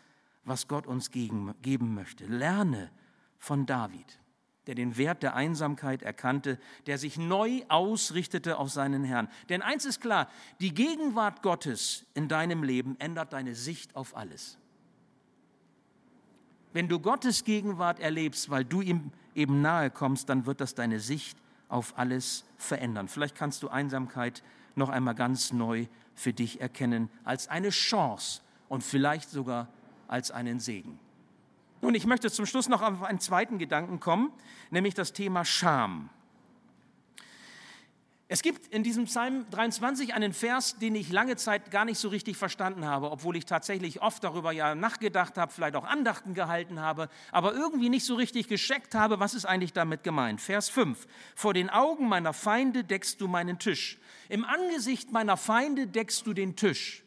was 0.45 0.69
Gott 0.69 0.87
uns 0.87 1.11
geben 1.11 1.95
möchte. 1.95 2.27
Lerne 2.27 2.91
von 3.39 3.67
David, 3.67 4.21
der 4.67 4.75
den 4.75 4.97
Wert 4.97 5.23
der 5.23 5.35
Einsamkeit 5.35 6.03
erkannte, 6.03 6.59
der 6.87 6.99
sich 6.99 7.19
neu 7.19 7.63
ausrichtete 7.69 8.59
auf 8.59 8.71
seinen 8.71 9.05
Herrn. 9.05 9.29
Denn 9.49 9.63
eins 9.63 9.85
ist 9.85 10.01
klar, 10.01 10.29
die 10.61 10.73
Gegenwart 10.73 11.43
Gottes 11.43 12.07
in 12.15 12.29
deinem 12.29 12.63
Leben 12.63 12.97
ändert 12.99 13.33
deine 13.33 13.55
Sicht 13.55 13.97
auf 13.97 14.17
alles. 14.17 14.59
Wenn 16.73 16.89
du 16.89 16.99
Gottes 16.99 17.45
Gegenwart 17.45 18.01
erlebst, 18.01 18.51
weil 18.51 18.65
du 18.65 18.81
ihm 18.81 19.13
eben 19.35 19.61
nahe 19.61 19.91
kommst, 19.91 20.29
dann 20.29 20.47
wird 20.47 20.61
das 20.61 20.75
deine 20.75 20.99
Sicht 20.99 21.39
auf 21.69 21.97
alles 21.97 22.45
verändern. 22.57 23.09
Vielleicht 23.09 23.37
kannst 23.37 23.63
du 23.63 23.69
Einsamkeit 23.69 24.43
noch 24.75 24.89
einmal 24.89 25.15
ganz 25.15 25.53
neu 25.53 25.87
für 26.15 26.33
dich 26.33 26.61
erkennen 26.61 27.11
als 27.25 27.49
eine 27.49 27.71
Chance 27.71 28.43
und 28.69 28.83
vielleicht 28.83 29.31
sogar 29.31 29.69
als 30.15 30.31
einen 30.31 30.61
Segen. 30.61 31.01
Nun, 31.83 31.97
ich 31.97 32.07
möchte 32.07 32.31
zum 32.31 32.47
Schluss 32.47 32.69
noch 32.69 32.83
auf 32.83 33.03
einen 33.03 33.19
zweiten 33.19 33.59
Gedanken 33.59 33.99
kommen, 33.99 34.33
nämlich 34.71 34.95
das 34.95 35.13
Thema 35.13 35.45
Scham. 35.45 36.09
Es 38.29 38.41
gibt 38.43 38.69
in 38.69 38.85
diesem 38.85 39.07
Psalm 39.07 39.45
23 39.51 40.15
einen 40.15 40.33
Vers, 40.33 40.79
den 40.79 40.95
ich 40.95 41.11
lange 41.11 41.35
Zeit 41.35 41.73
gar 41.73 41.85
nicht 41.85 41.99
so 41.99 42.09
richtig 42.09 42.37
verstanden 42.37 42.85
habe, 42.85 43.11
obwohl 43.11 43.37
ich 43.37 43.45
tatsächlich 43.45 44.03
oft 44.03 44.23
darüber 44.23 44.53
ja 44.53 44.77
nachgedacht 44.77 45.37
habe, 45.37 45.53
vielleicht 45.53 45.75
auch 45.75 45.85
Andachten 45.85 46.33
gehalten 46.33 46.79
habe, 46.79 47.09
aber 47.33 47.53
irgendwie 47.53 47.89
nicht 47.89 48.07
so 48.07 48.15
richtig 48.15 48.47
gescheckt 48.47 48.95
habe, 48.95 49.19
was 49.19 49.35
ist 49.35 49.45
eigentlich 49.45 49.73
damit 49.73 50.05
gemeint. 50.05 50.41
Vers 50.41 50.69
5. 50.69 51.09
Vor 51.35 51.55
den 51.55 51.71
Augen 51.71 52.09
meiner 52.09 52.33
Feinde 52.33 52.85
deckst 52.85 53.21
du 53.21 53.27
meinen 53.27 53.59
Tisch. 53.59 53.99
Im 54.29 54.45
Angesicht 54.45 55.11
meiner 55.11 55.37
Feinde 55.37 55.89
deckst 55.89 56.25
du 56.25 56.33
den 56.33 56.55
Tisch. 56.55 57.04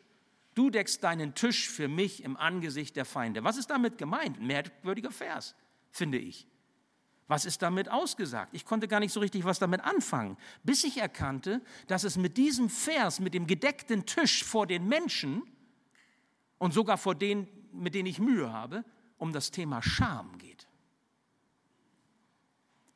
Du 0.57 0.71
deckst 0.71 1.03
deinen 1.03 1.35
Tisch 1.35 1.69
für 1.69 1.87
mich 1.87 2.23
im 2.23 2.35
Angesicht 2.35 2.95
der 2.95 3.05
Feinde. 3.05 3.43
Was 3.43 3.57
ist 3.57 3.69
damit 3.69 3.99
gemeint? 3.99 4.39
Ein 4.39 4.47
merkwürdiger 4.47 5.11
Vers, 5.11 5.53
finde 5.91 6.17
ich. 6.17 6.47
Was 7.27 7.45
ist 7.45 7.61
damit 7.61 7.89
ausgesagt? 7.89 8.55
Ich 8.55 8.65
konnte 8.65 8.87
gar 8.87 8.99
nicht 8.99 9.13
so 9.13 9.19
richtig 9.19 9.45
was 9.45 9.59
damit 9.59 9.81
anfangen, 9.81 10.35
bis 10.63 10.83
ich 10.83 10.97
erkannte, 10.97 11.61
dass 11.85 12.03
es 12.03 12.17
mit 12.17 12.37
diesem 12.37 12.71
Vers, 12.71 13.19
mit 13.19 13.35
dem 13.35 13.45
gedeckten 13.45 14.07
Tisch 14.07 14.43
vor 14.43 14.65
den 14.65 14.87
Menschen 14.87 15.43
und 16.57 16.73
sogar 16.73 16.97
vor 16.97 17.13
denen, 17.13 17.47
mit 17.71 17.93
denen 17.93 18.07
ich 18.07 18.17
Mühe 18.17 18.51
habe, 18.51 18.83
um 19.19 19.33
das 19.33 19.51
Thema 19.51 19.83
Scham 19.83 20.39
geht. 20.39 20.67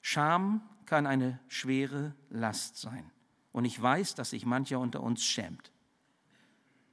Scham 0.01 0.67
kann 0.87 1.05
eine 1.05 1.39
schwere 1.47 2.15
Last 2.31 2.77
sein. 2.77 3.11
Und 3.51 3.65
ich 3.65 3.79
weiß, 3.79 4.15
dass 4.15 4.31
sich 4.31 4.47
mancher 4.47 4.79
unter 4.79 5.03
uns 5.03 5.23
schämt 5.23 5.71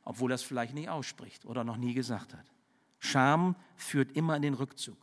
obwohl 0.08 0.32
er 0.32 0.36
es 0.36 0.42
vielleicht 0.42 0.72
nicht 0.72 0.88
ausspricht 0.88 1.44
oder 1.44 1.64
noch 1.64 1.76
nie 1.76 1.92
gesagt 1.92 2.32
hat. 2.32 2.44
Scham 2.98 3.56
führt 3.76 4.12
immer 4.12 4.36
in 4.36 4.42
den 4.42 4.54
Rückzug. 4.54 4.96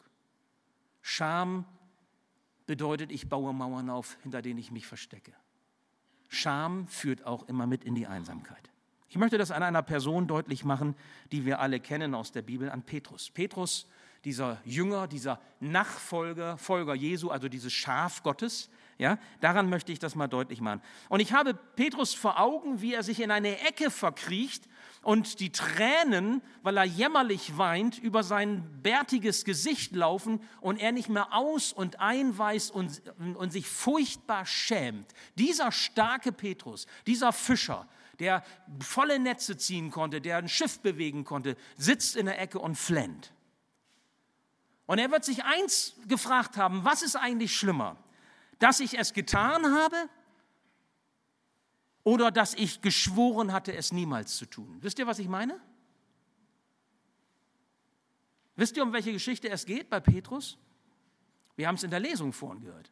Scham 1.03 1.63
bedeutet, 2.65 3.11
ich 3.11 3.29
baue 3.29 3.53
Mauern 3.53 3.91
auf, 3.91 4.17
hinter 4.23 4.41
denen 4.41 4.57
ich 4.57 4.71
mich 4.71 4.87
verstecke. 4.87 5.31
Scham 6.27 6.87
führt 6.87 7.23
auch 7.23 7.47
immer 7.47 7.67
mit 7.67 7.83
in 7.83 7.93
die 7.93 8.07
Einsamkeit. 8.07 8.71
Ich 9.07 9.17
möchte 9.17 9.37
das 9.37 9.51
an 9.51 9.61
einer 9.61 9.83
Person 9.83 10.25
deutlich 10.25 10.65
machen, 10.65 10.95
die 11.31 11.45
wir 11.45 11.59
alle 11.59 11.79
kennen 11.79 12.15
aus 12.15 12.31
der 12.31 12.41
Bibel, 12.41 12.71
an 12.71 12.81
Petrus. 12.81 13.29
Petrus, 13.29 13.87
dieser 14.23 14.59
Jünger, 14.65 15.07
dieser 15.07 15.39
Nachfolger, 15.59 16.57
Folger 16.57 16.95
Jesu, 16.95 17.29
also 17.29 17.47
dieses 17.47 17.71
Schaf 17.71 18.23
Gottes. 18.23 18.71
Ja, 18.97 19.19
daran 19.39 19.69
möchte 19.69 19.91
ich 19.91 19.99
das 19.99 20.15
mal 20.15 20.27
deutlich 20.27 20.61
machen. 20.61 20.81
Und 21.09 21.19
ich 21.19 21.31
habe 21.31 21.53
Petrus 21.53 22.15
vor 22.15 22.39
Augen, 22.39 22.81
wie 22.81 22.95
er 22.95 23.03
sich 23.03 23.21
in 23.21 23.29
eine 23.29 23.59
Ecke 23.67 23.91
verkriecht 23.91 24.67
und 25.05 25.39
die 25.39 25.51
Tränen, 25.51 26.41
weil 26.63 26.77
er 26.77 26.83
jämmerlich 26.83 27.59
weint, 27.59 27.99
über 27.99 28.23
sein 28.23 28.81
bärtiges 28.81 29.45
Gesicht 29.45 29.95
laufen 29.95 30.41
und 30.61 30.77
er 30.77 30.91
nicht 30.91 31.09
mehr 31.09 31.31
aus 31.31 31.71
und 31.71 31.99
einweist 31.99 32.71
und, 32.71 33.03
und 33.35 33.51
sich 33.51 33.67
furchtbar 33.67 34.47
schämt. 34.47 35.13
Dieser 35.35 35.71
starke 35.71 36.31
Petrus, 36.31 36.87
dieser 37.05 37.31
Fischer, 37.33 37.87
der 38.17 38.43
volle 38.79 39.19
Netze 39.19 39.57
ziehen 39.57 39.91
konnte, 39.91 40.21
der 40.21 40.37
ein 40.37 40.49
Schiff 40.49 40.79
bewegen 40.79 41.23
konnte, 41.23 41.55
sitzt 41.77 42.15
in 42.15 42.25
der 42.25 42.41
Ecke 42.41 42.57
und 42.57 42.75
flennt. 42.75 43.31
Und 44.87 44.97
er 44.97 45.11
wird 45.11 45.23
sich 45.23 45.43
eins 45.43 45.95
gefragt 46.07 46.57
haben, 46.57 46.83
was 46.83 47.03
ist 47.03 47.15
eigentlich 47.15 47.55
schlimmer? 47.55 47.97
dass 48.59 48.79
ich 48.79 48.97
es 48.97 49.13
getan 49.13 49.73
habe 49.75 49.95
oder 52.05 52.31
dass 52.31 52.53
ich 52.53 52.81
geschworen 52.81 53.51
hatte, 53.51 53.73
es 53.73 53.91
niemals 53.91 54.37
zu 54.37 54.45
tun. 54.45 54.77
Wisst 54.79 54.99
ihr, 54.99 55.07
was 55.07 55.19
ich 55.19 55.27
meine? 55.27 55.59
Wisst 58.55 58.77
ihr, 58.77 58.83
um 58.83 58.93
welche 58.93 59.11
Geschichte 59.11 59.49
es 59.49 59.65
geht 59.65 59.89
bei 59.89 59.99
Petrus? 59.99 60.57
Wir 61.57 61.67
haben 61.67 61.75
es 61.75 61.83
in 61.83 61.89
der 61.89 61.99
Lesung 61.99 62.31
vorhin 62.31 62.63
gehört. 62.63 62.91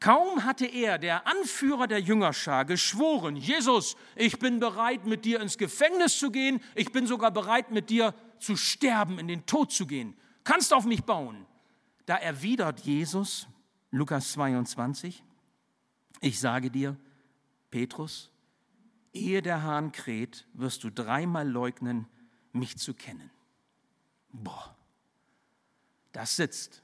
Kaum 0.00 0.44
hatte 0.44 0.66
er, 0.66 0.98
der 0.98 1.26
Anführer 1.26 1.86
der 1.86 2.00
Jüngerschar, 2.00 2.64
geschworen, 2.64 3.36
Jesus, 3.36 3.96
ich 4.16 4.38
bin 4.38 4.58
bereit, 4.58 5.06
mit 5.06 5.24
dir 5.24 5.40
ins 5.40 5.56
Gefängnis 5.56 6.18
zu 6.18 6.30
gehen, 6.30 6.60
ich 6.74 6.92
bin 6.92 7.06
sogar 7.06 7.30
bereit, 7.30 7.70
mit 7.70 7.88
dir 7.88 8.14
zu 8.38 8.56
sterben, 8.56 9.18
in 9.18 9.28
den 9.28 9.46
Tod 9.46 9.72
zu 9.72 9.86
gehen. 9.86 10.16
Kannst 10.44 10.74
auf 10.74 10.84
mich 10.84 11.04
bauen. 11.04 11.46
Da 12.04 12.16
erwidert 12.16 12.80
Jesus, 12.80 13.46
Lukas 13.90 14.32
22, 14.32 15.22
ich 16.20 16.40
sage 16.40 16.70
dir, 16.70 16.96
Petrus, 17.70 18.30
ehe 19.12 19.42
der 19.42 19.62
Hahn 19.62 19.92
kräht, 19.92 20.46
wirst 20.52 20.84
du 20.84 20.90
dreimal 20.90 21.48
leugnen, 21.48 22.06
mich 22.52 22.78
zu 22.78 22.94
kennen. 22.94 23.30
Boah, 24.32 24.76
das 26.12 26.36
sitzt. 26.36 26.82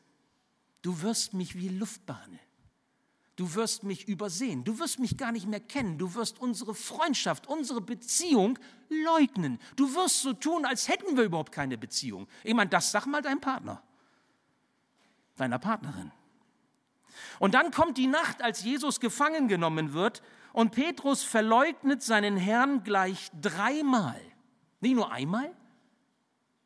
Du 0.83 1.03
wirst 1.03 1.35
mich 1.35 1.55
wie 1.55 1.69
Luft. 1.69 2.03
Du 3.37 3.55
wirst 3.55 3.85
mich 3.85 4.09
übersehen. 4.09 4.65
Du 4.65 4.79
wirst 4.79 4.99
mich 4.99 5.17
gar 5.17 5.33
nicht 5.33 5.47
mehr 5.47 5.61
kennen. 5.61 5.97
Du 5.97 6.15
wirst 6.15 6.39
unsere 6.39 6.75
Freundschaft, 6.75 7.47
unsere 7.47 7.81
Beziehung 7.81 8.59
leugnen. 8.89 9.59
Du 9.77 9.95
wirst 9.95 10.23
so 10.23 10.33
tun, 10.33 10.65
als 10.67 10.89
hätten 10.89 11.17
wir 11.17 11.25
überhaupt 11.25 11.53
keine 11.53 11.79
Beziehung. 11.79 12.29
Ich 12.45 12.55
meine, 12.55 12.71
das 12.71 12.91
sag 12.91 13.07
mal 13.07 13.23
deinem 13.23 13.41
Partner 13.41 13.83
deiner 15.37 15.59
Partnerin. 15.59 16.13
Und 17.39 17.55
dann 17.55 17.71
kommt 17.71 17.99
die 17.99 18.07
Nacht, 18.07 18.43
als 18.43 18.63
Jesus 18.63 19.01
gefangen 19.01 19.49
genommen 19.49 19.93
wird 19.93 20.23
und 20.53 20.73
Petrus 20.73 21.23
verleugnet 21.23 22.03
seinen 22.03 22.37
Herrn 22.37 22.85
gleich 22.85 23.31
dreimal. 23.41 24.21
Nicht 24.81 24.95
nur 24.95 25.11
einmal, 25.13 25.55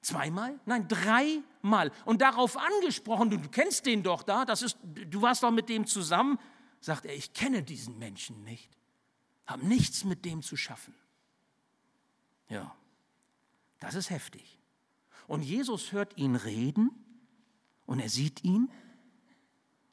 zweimal, 0.00 0.58
nein, 0.64 0.88
dreimal. 0.88 1.92
Und 2.04 2.22
darauf 2.22 2.56
angesprochen, 2.56 3.30
du, 3.30 3.38
kennst 3.48 3.86
den 3.86 4.02
doch 4.02 4.22
da, 4.22 4.44
das 4.44 4.62
ist, 4.62 4.78
du 4.82 5.22
warst 5.22 5.42
doch 5.42 5.50
mit 5.50 5.68
dem 5.68 5.86
zusammen, 5.86 6.38
sagt 6.80 7.06
er, 7.06 7.14
ich 7.14 7.32
kenne 7.32 7.62
diesen 7.62 7.98
Menschen 7.98 8.42
nicht, 8.44 8.70
habe 9.46 9.66
nichts 9.66 10.04
mit 10.04 10.24
dem 10.24 10.42
zu 10.42 10.56
schaffen. 10.56 10.94
Ja, 12.48 12.74
das 13.80 13.94
ist 13.94 14.10
heftig. 14.10 14.58
Und 15.26 15.42
Jesus 15.42 15.92
hört 15.92 16.16
ihn 16.16 16.36
reden 16.36 16.90
und 17.84 17.98
er 17.98 18.08
sieht 18.08 18.44
ihn 18.44 18.70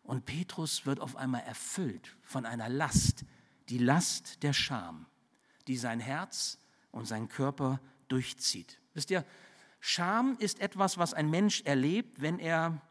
und 0.03 0.25
Petrus 0.25 0.85
wird 0.85 0.99
auf 0.99 1.15
einmal 1.15 1.41
erfüllt 1.41 2.15
von 2.23 2.45
einer 2.45 2.69
Last, 2.69 3.25
die 3.69 3.77
Last 3.77 4.43
der 4.43 4.53
Scham, 4.53 5.05
die 5.67 5.77
sein 5.77 5.99
Herz 5.99 6.57
und 6.91 7.07
sein 7.07 7.29
Körper 7.29 7.79
durchzieht. 8.09 8.79
Wisst 8.93 9.11
ihr, 9.11 9.25
Scham 9.79 10.37
ist 10.39 10.61
etwas, 10.61 10.97
was 10.97 11.13
ein 11.13 11.29
Mensch 11.29 11.61
erlebt, 11.63 12.21
wenn 12.21 12.39
er 12.39 12.81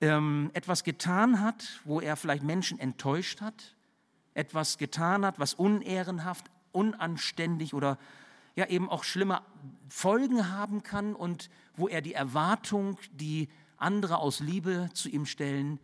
ähm, 0.00 0.50
etwas 0.54 0.84
getan 0.84 1.40
hat, 1.40 1.80
wo 1.84 2.00
er 2.00 2.16
vielleicht 2.16 2.42
Menschen 2.42 2.78
enttäuscht 2.78 3.40
hat, 3.40 3.76
etwas 4.34 4.78
getan 4.78 5.24
hat, 5.26 5.38
was 5.38 5.54
unehrenhaft, 5.54 6.50
unanständig 6.72 7.74
oder 7.74 7.98
ja 8.56 8.66
eben 8.66 8.88
auch 8.88 9.04
schlimme 9.04 9.42
Folgen 9.88 10.50
haben 10.50 10.82
kann 10.82 11.14
und 11.14 11.50
wo 11.76 11.88
er 11.88 12.02
die 12.02 12.14
Erwartung, 12.14 12.98
die 13.12 13.48
andere 13.76 14.18
aus 14.18 14.40
Liebe 14.40 14.90
zu 14.94 15.08
ihm 15.08 15.26
stellen, 15.26 15.78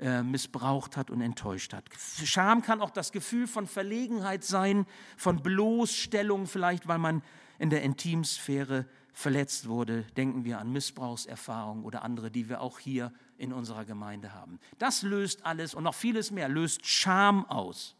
äh, 0.00 0.22
missbraucht 0.22 0.96
hat 0.96 1.10
und 1.10 1.20
enttäuscht 1.20 1.72
hat. 1.72 1.84
Scham 2.24 2.62
kann 2.62 2.80
auch 2.80 2.90
das 2.90 3.12
Gefühl 3.12 3.46
von 3.46 3.66
Verlegenheit 3.66 4.44
sein, 4.44 4.86
von 5.16 5.42
Bloßstellung 5.42 6.46
vielleicht, 6.46 6.88
weil 6.88 6.98
man 6.98 7.22
in 7.58 7.70
der 7.70 7.82
Intimsphäre 7.82 8.86
verletzt 9.12 9.68
wurde. 9.68 10.02
Denken 10.16 10.44
wir 10.44 10.58
an 10.58 10.72
Missbrauchserfahrungen 10.72 11.84
oder 11.84 12.02
andere, 12.02 12.30
die 12.30 12.48
wir 12.48 12.60
auch 12.60 12.78
hier 12.78 13.12
in 13.36 13.52
unserer 13.52 13.84
Gemeinde 13.84 14.32
haben. 14.34 14.58
Das 14.78 15.02
löst 15.02 15.44
alles 15.44 15.74
und 15.74 15.84
noch 15.84 15.94
vieles 15.94 16.30
mehr, 16.30 16.48
löst 16.48 16.86
Scham 16.86 17.44
aus. 17.46 17.96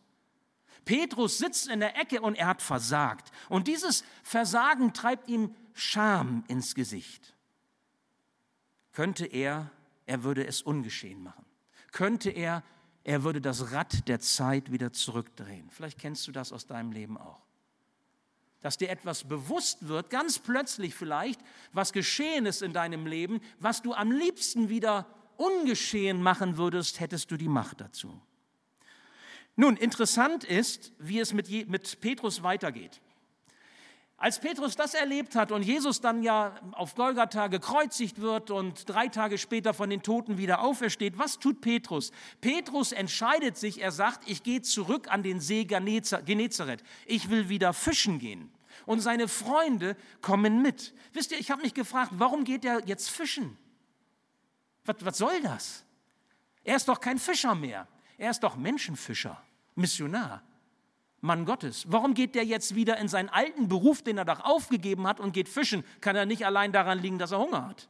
Petrus 0.85 1.39
sitzt 1.39 1.69
in 1.69 1.81
der 1.81 1.99
Ecke 2.01 2.21
und 2.21 2.37
er 2.37 2.47
hat 2.47 2.63
versagt. 2.63 3.31
Und 3.49 3.69
dieses 3.69 4.03
Versagen 4.23 4.93
treibt 4.93 5.29
ihm 5.29 5.55
Scham 5.75 6.45
ins 6.49 6.75
Gesicht 6.75 7.35
könnte 8.93 9.25
er, 9.25 9.71
er 10.07 10.25
würde 10.25 10.47
es 10.47 10.63
ungeschehen 10.63 11.23
machen. 11.23 11.47
Könnte 11.93 12.31
er, 12.31 12.63
er 13.05 13.25
würde 13.25 13.41
das 13.41 13.73
Rad 13.73 14.09
der 14.09 14.21
Zeit 14.21 14.73
wieder 14.73 14.93
zurückdrehen. 14.93 15.71
Vielleicht 15.71 15.99
kennst 15.99 16.27
du 16.29 16.33
das 16.33 16.53
aus 16.53 16.67
deinem 16.67 16.93
Leben 16.93 17.17
auch. 17.19 17.41
Dass 18.61 18.77
dir 18.77 18.91
etwas 18.91 19.25
bewusst 19.25 19.89
wird, 19.89 20.11
ganz 20.11 20.39
plötzlich 20.39 20.95
vielleicht, 20.95 21.41
was 21.73 21.93
geschehen 21.93 22.45
ist 22.47 22.63
in 22.63 22.73
deinem 22.73 23.07
Leben, 23.07 23.41
was 23.59 23.81
du 23.81 23.95
am 23.95 24.13
liebsten 24.13 24.69
wieder 24.69 25.07
ungeschehen 25.37 26.23
machen 26.23 26.59
würdest, 26.59 27.01
hättest 27.01 27.31
du 27.31 27.39
die 27.39 27.49
Macht 27.49 27.81
dazu. 27.81 28.21
Nun, 29.57 29.77
interessant 29.77 30.45
ist, 30.45 30.93
wie 30.99 31.19
es 31.19 31.33
mit, 31.33 31.51
mit 31.69 32.01
Petrus 32.01 32.43
weitergeht. 32.43 33.01
Als 34.21 34.39
Petrus 34.39 34.77
das 34.77 34.93
erlebt 34.93 35.35
hat 35.35 35.51
und 35.51 35.63
Jesus 35.63 36.03
dann 36.03 36.23
ja 36.23 36.55
auf 36.73 36.95
Golgatha 36.95 37.47
gekreuzigt 37.47 38.21
wird 38.21 38.51
und 38.51 38.87
drei 38.87 39.09
Tage 39.09 39.39
später 39.39 39.73
von 39.73 39.89
den 39.89 40.03
Toten 40.03 40.37
wieder 40.37 40.61
aufersteht, 40.61 41.17
was 41.17 41.39
tut 41.39 41.63
Petrus? 41.63 42.13
Petrus 42.43 42.93
entscheidet 42.93 43.57
sich, 43.57 43.81
er 43.81 43.93
sagt, 43.93 44.29
ich 44.29 44.43
gehe 44.43 44.61
zurück 44.61 45.11
an 45.11 45.23
den 45.23 45.41
See 45.41 45.65
Genezareth. 45.65 46.83
Ich 47.07 47.31
will 47.31 47.49
wieder 47.49 47.73
fischen 47.73 48.19
gehen. 48.19 48.53
Und 48.85 49.01
seine 49.01 49.27
Freunde 49.27 49.97
kommen 50.21 50.61
mit. 50.61 50.95
Wisst 51.15 51.33
ihr, 51.33 51.39
ich 51.39 51.51
habe 51.51 51.63
mich 51.63 51.73
gefragt, 51.73 52.11
warum 52.17 52.45
geht 52.45 52.67
er 52.67 52.87
jetzt 52.87 53.09
fischen? 53.09 53.57
Was, 54.85 54.97
was 55.01 55.17
soll 55.17 55.41
das? 55.41 55.83
Er 56.63 56.77
ist 56.77 56.89
doch 56.89 57.01
kein 57.01 57.19
Fischer 57.19 57.55
mehr. 57.55 57.89
Er 58.19 58.33
ist 58.33 58.41
doch 58.41 58.57
Menschenfischer, 58.57 59.43
Missionar. 59.77 60.43
Mann 61.21 61.45
Gottes. 61.45 61.85
Warum 61.89 62.15
geht 62.15 62.35
der 62.35 62.45
jetzt 62.45 62.75
wieder 62.75 62.97
in 62.99 63.09
seinen 63.09 63.29
alten 63.29 63.69
Beruf, 63.69 64.03
den 64.03 64.19
er 64.19 64.25
doch 64.25 64.41
aufgegeben 64.41 65.07
hat 65.07 65.21
und 65.21 65.33
geht 65.33 65.49
fischen? 65.49 65.85
Kann 66.01 66.17
er 66.17 66.27
nicht 66.27 66.47
allein 66.47 66.73
daran 66.73 66.99
liegen, 66.99 67.19
dass 67.19 67.33
er 67.33 67.39
Hunger 67.39 67.69
hat? 67.69 67.89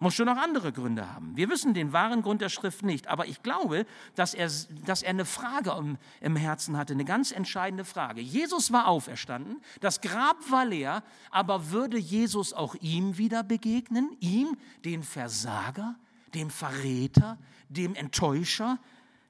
Muss 0.00 0.14
schon 0.14 0.26
noch 0.26 0.36
andere 0.36 0.72
Gründe 0.72 1.12
haben. 1.12 1.36
Wir 1.36 1.50
wissen 1.50 1.74
den 1.74 1.92
wahren 1.92 2.22
Grund 2.22 2.40
der 2.40 2.50
Schrift 2.50 2.84
nicht, 2.84 3.08
aber 3.08 3.26
ich 3.26 3.42
glaube, 3.42 3.84
dass 4.14 4.32
er, 4.32 4.48
dass 4.86 5.02
er 5.02 5.10
eine 5.10 5.24
Frage 5.24 5.72
im, 5.76 5.98
im 6.20 6.36
Herzen 6.36 6.76
hatte, 6.76 6.92
eine 6.92 7.04
ganz 7.04 7.32
entscheidende 7.32 7.84
Frage. 7.84 8.20
Jesus 8.20 8.72
war 8.72 8.86
auferstanden, 8.86 9.60
das 9.80 10.00
Grab 10.00 10.36
war 10.50 10.64
leer, 10.64 11.02
aber 11.32 11.72
würde 11.72 11.98
Jesus 11.98 12.52
auch 12.52 12.76
ihm 12.76 13.18
wieder 13.18 13.42
begegnen? 13.42 14.16
Ihm, 14.20 14.56
den 14.84 15.02
Versager, 15.02 15.96
dem 16.32 16.50
Verräter, 16.50 17.36
dem 17.68 17.96
Enttäuscher, 17.96 18.78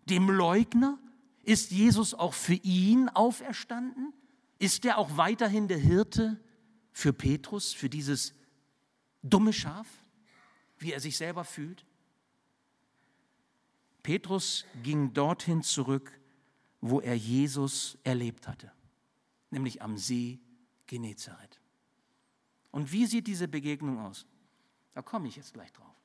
dem 0.05 0.29
Leugner? 0.29 0.99
Ist 1.49 1.71
Jesus 1.71 2.13
auch 2.13 2.35
für 2.35 2.57
ihn 2.57 3.09
auferstanden? 3.09 4.13
Ist 4.59 4.85
er 4.85 4.99
auch 4.99 5.17
weiterhin 5.17 5.67
der 5.67 5.79
Hirte 5.79 6.39
für 6.93 7.15
Petrus, 7.15 7.73
für 7.73 7.89
dieses 7.89 8.35
dumme 9.23 9.55
Schaf, 9.55 9.87
wie 10.77 10.93
er 10.93 11.01
sich 11.01 11.17
selber 11.17 11.45
fühlt? 11.45 11.87
Petrus 14.03 14.67
ging 14.83 15.15
dorthin 15.15 15.63
zurück, 15.63 16.13
wo 16.83 17.01
er 17.01 17.17
Jesus 17.17 17.97
erlebt 18.05 18.47
hatte, 18.47 18.71
nämlich 19.49 19.81
am 19.81 19.97
See 19.97 20.41
Genezareth. 20.87 21.63
Und 22.73 22.93
wie 22.93 23.07
sieht 23.07 23.27
diese 23.27 23.49
Begegnung 23.49 24.01
aus? 24.01 24.27
Da 24.93 25.01
komme 25.01 25.29
ich 25.29 25.37
jetzt 25.37 25.55
gleich 25.55 25.73
drauf. 25.73 25.98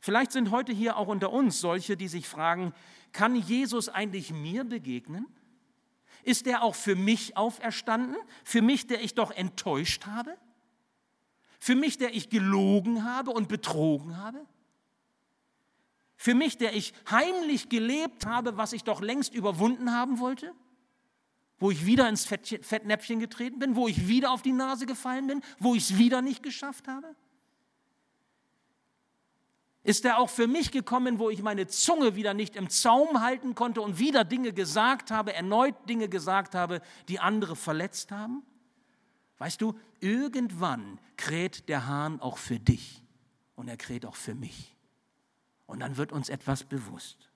Vielleicht 0.00 0.32
sind 0.32 0.50
heute 0.50 0.72
hier 0.72 0.96
auch 0.96 1.08
unter 1.08 1.30
uns 1.30 1.60
solche, 1.60 1.96
die 1.96 2.08
sich 2.08 2.26
fragen, 2.26 2.72
kann 3.12 3.36
Jesus 3.36 3.88
eigentlich 3.88 4.32
mir 4.32 4.64
begegnen? 4.64 5.26
Ist 6.22 6.46
er 6.46 6.62
auch 6.62 6.74
für 6.74 6.96
mich 6.96 7.36
auferstanden? 7.36 8.16
Für 8.44 8.62
mich, 8.62 8.86
der 8.86 9.02
ich 9.02 9.14
doch 9.14 9.30
enttäuscht 9.30 10.06
habe? 10.06 10.36
Für 11.58 11.74
mich, 11.74 11.98
der 11.98 12.14
ich 12.14 12.30
gelogen 12.30 13.04
habe 13.04 13.30
und 13.30 13.48
betrogen 13.48 14.16
habe? 14.16 14.46
Für 16.16 16.34
mich, 16.34 16.56
der 16.56 16.74
ich 16.74 16.94
heimlich 17.10 17.68
gelebt 17.68 18.26
habe, 18.26 18.56
was 18.56 18.72
ich 18.72 18.84
doch 18.84 19.00
längst 19.02 19.34
überwunden 19.34 19.92
haben 19.92 20.18
wollte? 20.18 20.52
Wo 21.58 21.70
ich 21.70 21.84
wieder 21.84 22.08
ins 22.08 22.24
Fettnäpfchen 22.24 23.20
getreten 23.20 23.58
bin, 23.58 23.76
wo 23.76 23.86
ich 23.86 24.08
wieder 24.08 24.30
auf 24.30 24.40
die 24.40 24.52
Nase 24.52 24.86
gefallen 24.86 25.26
bin, 25.26 25.42
wo 25.58 25.74
ich 25.74 25.90
es 25.90 25.98
wieder 25.98 26.22
nicht 26.22 26.42
geschafft 26.42 26.88
habe? 26.88 27.14
Ist 29.82 30.04
er 30.04 30.18
auch 30.18 30.28
für 30.28 30.46
mich 30.46 30.72
gekommen, 30.72 31.18
wo 31.18 31.30
ich 31.30 31.42
meine 31.42 31.66
Zunge 31.66 32.14
wieder 32.14 32.34
nicht 32.34 32.54
im 32.54 32.68
Zaum 32.68 33.22
halten 33.22 33.54
konnte 33.54 33.80
und 33.80 33.98
wieder 33.98 34.24
Dinge 34.24 34.52
gesagt 34.52 35.10
habe, 35.10 35.32
erneut 35.32 35.88
Dinge 35.88 36.08
gesagt 36.08 36.54
habe, 36.54 36.82
die 37.08 37.18
andere 37.18 37.56
verletzt 37.56 38.12
haben? 38.12 38.42
Weißt 39.38 39.60
du, 39.62 39.78
irgendwann 40.00 40.98
kräht 41.16 41.68
der 41.70 41.86
Hahn 41.86 42.20
auch 42.20 42.36
für 42.36 42.58
dich 42.58 43.02
und 43.54 43.68
er 43.68 43.78
kräht 43.78 44.04
auch 44.04 44.16
für 44.16 44.34
mich. 44.34 44.76
Und 45.66 45.80
dann 45.80 45.96
wird 45.96 46.12
uns 46.12 46.28
etwas 46.28 46.64
bewusst. 46.64 47.30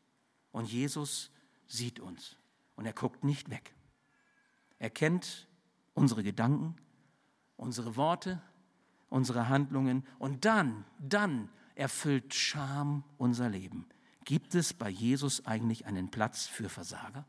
Und 0.52 0.70
Jesus 0.70 1.30
sieht 1.66 1.98
uns 1.98 2.36
und 2.76 2.84
er 2.84 2.92
guckt 2.92 3.24
nicht 3.24 3.48
weg. 3.48 3.74
Er 4.78 4.90
kennt 4.90 5.48
unsere 5.94 6.22
Gedanken, 6.22 6.76
unsere 7.56 7.96
Worte, 7.96 8.42
unsere 9.08 9.48
Handlungen 9.48 10.06
und 10.18 10.44
dann, 10.44 10.84
dann 10.98 11.48
erfüllt 11.74 12.34
Scham 12.34 13.04
unser 13.18 13.48
Leben. 13.48 13.86
Gibt 14.24 14.54
es 14.54 14.72
bei 14.72 14.88
Jesus 14.88 15.44
eigentlich 15.46 15.86
einen 15.86 16.10
Platz 16.10 16.46
für 16.46 16.68
Versager? 16.68 17.26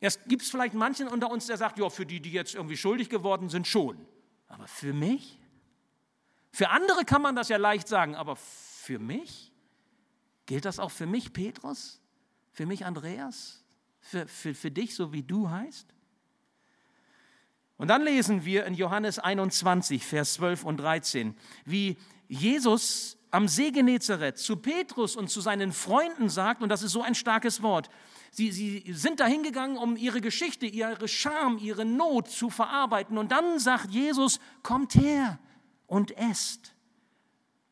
Es 0.00 0.22
gibt 0.26 0.42
vielleicht 0.42 0.74
manchen 0.74 1.08
unter 1.08 1.30
uns, 1.30 1.46
der 1.46 1.56
sagt, 1.56 1.78
ja, 1.78 1.90
für 1.90 2.06
die, 2.06 2.20
die 2.20 2.30
jetzt 2.30 2.54
irgendwie 2.54 2.76
schuldig 2.76 3.08
geworden 3.08 3.48
sind, 3.48 3.66
schon. 3.66 3.98
Aber 4.46 4.68
für 4.68 4.92
mich? 4.92 5.38
Für 6.52 6.70
andere 6.70 7.04
kann 7.04 7.22
man 7.22 7.34
das 7.34 7.48
ja 7.48 7.56
leicht 7.56 7.88
sagen, 7.88 8.14
aber 8.14 8.36
für 8.36 8.98
mich? 8.98 9.52
Gilt 10.46 10.64
das 10.64 10.78
auch 10.78 10.90
für 10.90 11.06
mich, 11.06 11.32
Petrus? 11.32 12.00
Für 12.52 12.64
mich, 12.64 12.86
Andreas? 12.86 13.64
Für, 14.00 14.26
für, 14.28 14.54
für 14.54 14.70
dich, 14.70 14.94
so 14.94 15.12
wie 15.12 15.22
du 15.22 15.50
heißt? 15.50 15.92
Und 17.76 17.88
dann 17.88 18.02
lesen 18.02 18.44
wir 18.44 18.66
in 18.66 18.74
Johannes 18.74 19.18
21, 19.18 20.04
Vers 20.04 20.34
12 20.34 20.64
und 20.64 20.78
13, 20.78 21.36
wie 21.64 21.96
Jesus 22.28 23.16
am 23.30 23.48
See 23.48 23.70
Genezareth 23.70 24.38
zu 24.38 24.56
Petrus 24.56 25.16
und 25.16 25.28
zu 25.28 25.40
seinen 25.40 25.72
Freunden 25.72 26.28
sagt, 26.28 26.62
und 26.62 26.68
das 26.68 26.82
ist 26.82 26.92
so 26.92 27.02
ein 27.02 27.14
starkes 27.14 27.62
Wort, 27.62 27.90
sie, 28.30 28.52
sie 28.52 28.84
sind 28.92 29.20
dahin 29.20 29.42
gegangen, 29.42 29.76
um 29.76 29.96
ihre 29.96 30.20
Geschichte, 30.20 30.66
ihre 30.66 31.08
Scham, 31.08 31.58
ihre 31.58 31.84
Not 31.84 32.28
zu 32.28 32.50
verarbeiten. 32.50 33.18
Und 33.18 33.32
dann 33.32 33.58
sagt 33.58 33.90
Jesus, 33.90 34.40
kommt 34.62 34.94
her 34.94 35.38
und 35.86 36.16
esst. 36.16 36.74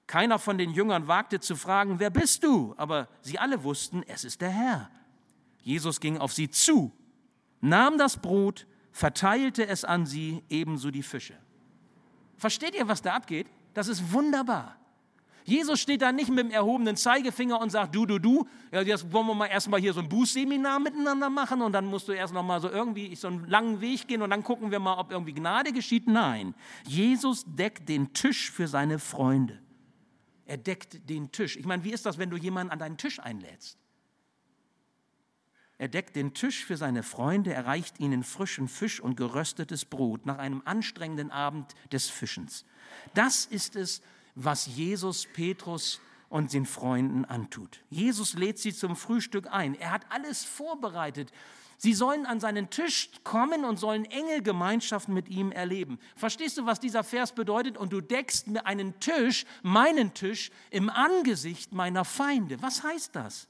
Keiner 0.07 0.38
von 0.38 0.57
den 0.57 0.71
Jüngern 0.71 1.09
wagte 1.09 1.40
zu 1.40 1.57
fragen, 1.57 1.99
wer 1.99 2.11
bist 2.11 2.45
du? 2.45 2.75
Aber 2.77 3.09
sie 3.23 3.38
alle 3.38 3.64
wussten, 3.64 4.03
es 4.07 4.25
ist 4.25 4.40
der 4.40 4.51
Herr. 4.51 4.90
Jesus 5.62 5.99
ging 6.01 6.19
auf 6.19 6.33
sie 6.33 6.49
zu, 6.49 6.92
nahm 7.61 7.99
das 7.99 8.19
Brot, 8.19 8.66
verteilte 8.92 9.66
es 9.66 9.85
an 9.85 10.07
sie, 10.07 10.45
ebenso 10.49 10.92
die 10.92 11.03
Fische. 11.03 11.37
Versteht 12.37 12.75
ihr, 12.77 12.87
was 12.87 13.03
da 13.03 13.14
abgeht? 13.14 13.49
Das 13.77 13.89
ist 13.89 14.11
wunderbar. 14.11 14.75
Jesus 15.45 15.81
steht 15.81 16.01
da 16.01 16.11
nicht 16.11 16.31
mit 16.31 16.39
dem 16.39 16.51
erhobenen 16.51 16.97
Zeigefinger 16.97 17.61
und 17.61 17.69
sagt, 17.69 17.95
du, 17.95 18.07
du, 18.07 18.19
du, 18.19 18.49
ja, 18.73 18.81
jetzt 18.81 19.12
wollen 19.12 19.27
wir 19.27 19.35
mal 19.35 19.49
erstmal 19.49 19.79
hier 19.79 19.93
so 19.93 20.01
ein 20.01 20.09
Bußseminar 20.09 20.81
miteinander 20.81 21.29
machen 21.29 21.61
und 21.61 21.73
dann 21.73 21.85
musst 21.85 22.09
du 22.09 22.12
erst 22.12 22.33
noch 22.33 22.43
mal 22.43 22.59
so 22.59 22.71
irgendwie 22.71 23.15
so 23.15 23.29
einen 23.29 23.47
langen 23.47 23.83
Weg 23.83 24.09
gehen 24.09 24.23
und 24.23 24.31
dann 24.31 24.43
gucken 24.43 24.71
wir 24.71 24.79
mal, 24.81 24.99
ob 24.99 25.12
irgendwie 25.12 25.35
Gnade 25.35 25.75
geschieht. 25.75 26.09
Nein, 26.09 26.55
Jesus 26.87 27.45
deckt 27.47 27.87
den 27.87 28.15
Tisch 28.15 28.51
für 28.51 28.67
seine 28.67 28.99
Freunde. 28.99 29.61
Er 30.47 30.57
deckt 30.57 31.11
den 31.11 31.31
Tisch. 31.31 31.59
Ich 31.59 31.67
meine, 31.67 31.85
wie 31.85 31.93
ist 31.93 32.07
das, 32.07 32.17
wenn 32.17 32.31
du 32.31 32.39
jemanden 32.39 32.73
an 32.73 32.79
deinen 32.79 32.97
Tisch 32.97 33.21
einlädst? 33.21 33.77
Er 35.79 35.89
deckt 35.89 36.17
den 36.17 36.33
Tisch 36.33 36.65
für 36.65 36.77
seine 36.77 37.03
Freunde, 37.03 37.53
erreicht 37.53 38.01
ihnen 38.01 38.25
frischen 38.25 38.67
Fisch 38.67 38.99
und 39.01 39.17
geröstetes 39.17 39.85
Brot 39.85 40.25
nach 40.25 40.39
einem 40.39 40.62
anstrengenden 40.65 41.31
Abend 41.31 41.75
des 41.93 42.09
Fischens. 42.09 42.65
Das 43.15 43.45
ist 43.45 43.77
es, 43.77 44.01
was 44.35 44.67
Jesus 44.67 45.27
Petrus 45.27 46.01
und 46.29 46.53
den 46.53 46.67
Freunden 46.67 47.25
antut. 47.25 47.81
Jesus 47.91 48.35
lädt 48.35 48.59
sie 48.59 48.75
zum 48.75 48.97
Frühstück 48.97 49.49
ein. 49.51 49.75
Er 49.75 49.93
hat 49.93 50.07
alles 50.09 50.45
vorbereitet. 50.45 51.31
Sie 51.79 51.93
sollen 51.93 52.25
an 52.25 52.41
seinen 52.41 52.71
Tisch 52.71 53.11
kommen 53.23 53.67
und 53.67 53.79
sollen 53.79 54.07
enge 54.07 54.43
Gemeinschaft 54.43 55.09
mit 55.09 55.29
ihm 55.29 55.53
erleben. 55.53 55.99
Verstehst 56.17 56.57
du, 56.57 56.65
was 56.65 56.81
dieser 56.81 57.05
Vers 57.05 57.33
bedeutet? 57.33 57.77
Und 57.77 57.93
du 57.93 58.01
deckst 58.01 58.47
mir 58.47 58.65
einen 58.65 58.99
Tisch, 58.99 59.45
meinen 59.62 60.15
Tisch, 60.15 60.51
im 60.71 60.89
Angesicht 60.89 61.75
meiner 61.75 62.07
Feinde. 62.07 62.61
Was 62.62 62.83
heißt 62.83 63.15
das? 63.15 63.47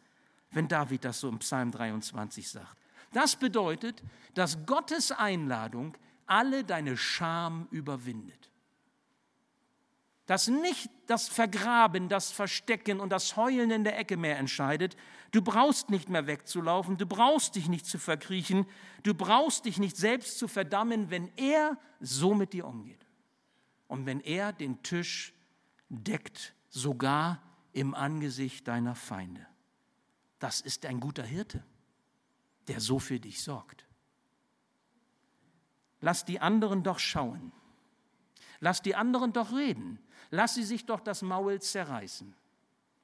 Wenn 0.57 0.69
David 0.69 1.05
das 1.05 1.21
so 1.21 1.29
im 1.29 1.39
Psalm 1.41 1.71
23 1.71 2.49
sagt. 2.49 2.79
Das 3.13 3.37
bedeutet, 3.37 4.03
dass 4.33 4.65
Gottes 4.65 5.13
Einladung 5.13 5.95
alle 6.25 6.65
deine 6.65 6.97
Scham 6.97 7.69
überwindet. 7.71 8.51
Dass 10.25 10.49
nicht 10.49 10.91
das 11.07 11.29
Vergraben, 11.29 12.09
das 12.09 12.33
Verstecken 12.33 13.01
und 13.01 13.11
das 13.11 13.37
Heulen 13.37 13.71
in 13.71 13.85
der 13.85 13.99
Ecke 13.99 14.17
mehr 14.17 14.39
entscheidet. 14.39 14.97
Du 15.31 15.43
brauchst 15.43 15.91
nicht 15.91 16.09
mehr 16.09 16.27
wegzulaufen, 16.27 16.97
du 16.97 17.07
brauchst 17.07 17.55
dich 17.55 17.69
nicht 17.69 17.85
zu 17.85 17.99
verkriechen, 17.99 18.67
du 19.03 19.15
brauchst 19.15 19.67
dich 19.67 19.79
nicht 19.79 19.97
selbst 19.97 20.39
zu 20.39 20.49
verdammen, 20.49 21.11
wenn 21.11 21.31
er 21.37 21.79
so 22.01 22.35
mit 22.35 22.55
dir 22.55 22.67
umgeht. 22.67 23.07
Und 23.89 24.07
wenn 24.07 24.21
er 24.21 24.55
den 24.55 24.83
Tisch 24.83 25.35
deckt, 25.91 26.55
sogar 26.71 27.43
im 27.75 27.95
Angesicht 27.95 28.67
deiner 28.67 28.95
Feinde. 28.95 29.47
Das 30.39 30.61
ist 30.61 30.85
ein 30.87 31.01
guter 31.01 31.23
Hirte, 31.23 31.63
der 32.69 32.81
so 32.81 32.99
für 32.99 33.19
dich 33.19 33.43
sorgt. 33.43 33.87
Lass 36.01 36.25
die 36.25 36.41
anderen 36.41 36.83
doch 36.83 36.99
schauen. 36.99 37.53
Lass 38.61 38.83
die 38.83 38.95
anderen 38.95 39.33
doch 39.33 39.53
reden. 39.53 39.99
Lass 40.31 40.55
sie 40.55 40.65
sich 40.65 40.87
doch 40.87 41.01
das 41.01 41.23
Maul 41.23 41.61
zerreißen. 41.61 42.35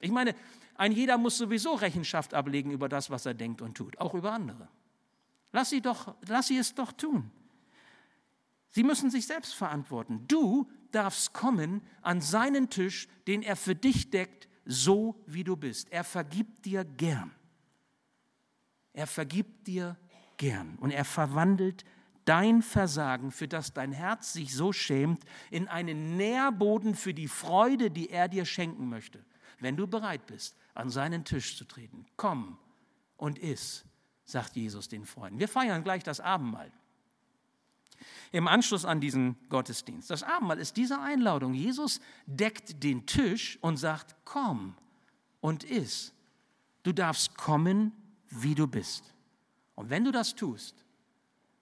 Ich 0.00 0.10
meine, 0.10 0.34
ein 0.74 0.92
jeder 0.92 1.18
muss 1.18 1.38
sowieso 1.38 1.74
Rechenschaft 1.74 2.34
ablegen 2.34 2.70
über 2.70 2.88
das, 2.88 3.10
was 3.10 3.26
er 3.26 3.34
denkt 3.34 3.62
und 3.62 3.76
tut, 3.76 3.98
auch 3.98 4.14
über 4.14 4.32
andere. 4.32 4.68
Lass 5.52 5.70
sie, 5.70 5.80
doch, 5.80 6.14
lass 6.26 6.48
sie 6.48 6.58
es 6.58 6.74
doch 6.74 6.92
tun. 6.92 7.30
Sie 8.70 8.82
müssen 8.82 9.10
sich 9.10 9.26
selbst 9.26 9.54
verantworten. 9.54 10.26
Du 10.28 10.68
darfst 10.92 11.34
kommen 11.34 11.82
an 12.00 12.20
seinen 12.20 12.70
Tisch, 12.70 13.06
den 13.26 13.42
er 13.42 13.56
für 13.56 13.74
dich 13.74 14.10
deckt, 14.10 14.48
so 14.64 15.22
wie 15.26 15.44
du 15.44 15.56
bist. 15.56 15.90
Er 15.90 16.04
vergibt 16.04 16.64
dir 16.64 16.84
gern. 16.84 17.30
Er 18.92 19.06
vergibt 19.06 19.66
dir 19.66 19.96
gern 20.36 20.76
und 20.80 20.90
er 20.90 21.04
verwandelt 21.04 21.84
dein 22.24 22.62
Versagen, 22.62 23.30
für 23.32 23.48
das 23.48 23.72
dein 23.72 23.92
Herz 23.92 24.32
sich 24.32 24.54
so 24.54 24.72
schämt, 24.72 25.24
in 25.50 25.68
einen 25.68 26.16
Nährboden 26.16 26.94
für 26.94 27.14
die 27.14 27.28
Freude, 27.28 27.90
die 27.90 28.10
er 28.10 28.28
dir 28.28 28.44
schenken 28.44 28.88
möchte, 28.88 29.24
wenn 29.60 29.76
du 29.76 29.86
bereit 29.86 30.26
bist, 30.26 30.56
an 30.74 30.90
seinen 30.90 31.24
Tisch 31.24 31.56
zu 31.56 31.64
treten. 31.64 32.06
Komm 32.16 32.58
und 33.16 33.38
iss, 33.38 33.84
sagt 34.24 34.56
Jesus 34.56 34.88
den 34.88 35.04
Freunden. 35.04 35.40
Wir 35.40 35.48
feiern 35.48 35.82
gleich 35.82 36.02
das 36.02 36.20
Abendmahl 36.20 36.70
im 38.30 38.48
Anschluss 38.48 38.84
an 38.84 39.00
diesen 39.00 39.36
Gottesdienst. 39.48 40.10
Das 40.10 40.22
Abendmahl 40.22 40.58
ist 40.58 40.76
diese 40.76 41.00
Einladung. 41.00 41.54
Jesus 41.54 42.00
deckt 42.26 42.82
den 42.82 43.06
Tisch 43.06 43.58
und 43.60 43.76
sagt, 43.76 44.16
komm 44.24 44.74
und 45.40 45.64
iss. 45.64 46.12
Du 46.82 46.92
darfst 46.92 47.36
kommen, 47.36 47.92
wie 48.28 48.54
du 48.54 48.66
bist. 48.66 49.12
Und 49.74 49.90
wenn 49.90 50.04
du 50.04 50.10
das 50.10 50.34
tust, 50.34 50.84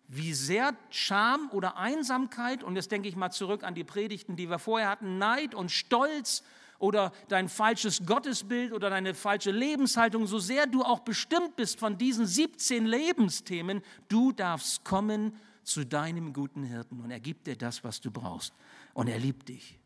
wie 0.08 0.32
sehr 0.32 0.74
Scham 0.90 1.50
oder 1.52 1.76
Einsamkeit, 1.76 2.64
und 2.64 2.74
jetzt 2.74 2.90
denke 2.90 3.08
ich 3.08 3.14
mal 3.14 3.30
zurück 3.30 3.62
an 3.62 3.74
die 3.74 3.84
Predigten, 3.84 4.34
die 4.34 4.50
wir 4.50 4.58
vorher 4.58 4.88
hatten, 4.88 5.18
Neid 5.18 5.54
und 5.54 5.70
Stolz 5.70 6.42
oder 6.80 7.12
dein 7.28 7.48
falsches 7.48 8.04
Gottesbild 8.06 8.72
oder 8.72 8.90
deine 8.90 9.14
falsche 9.14 9.52
Lebenshaltung, 9.52 10.26
so 10.26 10.40
sehr 10.40 10.66
du 10.66 10.82
auch 10.82 11.00
bestimmt 11.00 11.54
bist 11.54 11.78
von 11.78 11.96
diesen 11.96 12.26
17 12.26 12.86
Lebensthemen, 12.86 13.82
du 14.08 14.32
darfst 14.32 14.84
kommen 14.84 15.36
zu 15.62 15.84
deinem 15.84 16.32
guten 16.32 16.62
Hirten 16.62 17.00
und 17.00 17.10
er 17.10 17.20
gibt 17.20 17.46
dir 17.46 17.56
das, 17.56 17.84
was 17.84 18.00
du 18.00 18.10
brauchst. 18.10 18.54
Und 18.94 19.08
er 19.08 19.18
liebt 19.18 19.48
dich. 19.48 19.78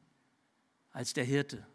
Als 0.93 1.13
der 1.13 1.25
Hirte 1.25 1.67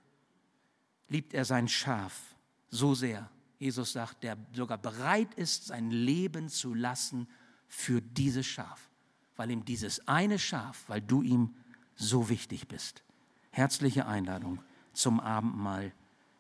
liebt 1.08 1.34
er 1.34 1.46
sein 1.46 1.68
Schaf 1.68 2.36
so 2.70 2.96
sehr. 2.96 3.30
Jesus 3.58 3.92
sagt, 3.92 4.24
der 4.24 4.38
sogar 4.54 4.78
bereit 4.78 5.34
ist, 5.36 5.68
sein 5.68 5.92
Leben 5.92 6.48
zu 6.48 6.74
lassen 6.74 7.28
für 7.68 8.02
dieses 8.02 8.46
Schaf, 8.46 8.90
weil 9.36 9.52
ihm 9.52 9.66
dieses 9.66 10.08
eine 10.08 10.40
Schaf, 10.40 10.86
weil 10.88 11.02
du 11.02 11.22
ihm 11.22 11.56
so 11.96 12.30
wichtig 12.30 12.68
bist. 12.68 13.04
Herzliche 13.52 14.06
Einladung 14.06 14.60
zum 14.94 15.20
Abendmahl 15.20 15.94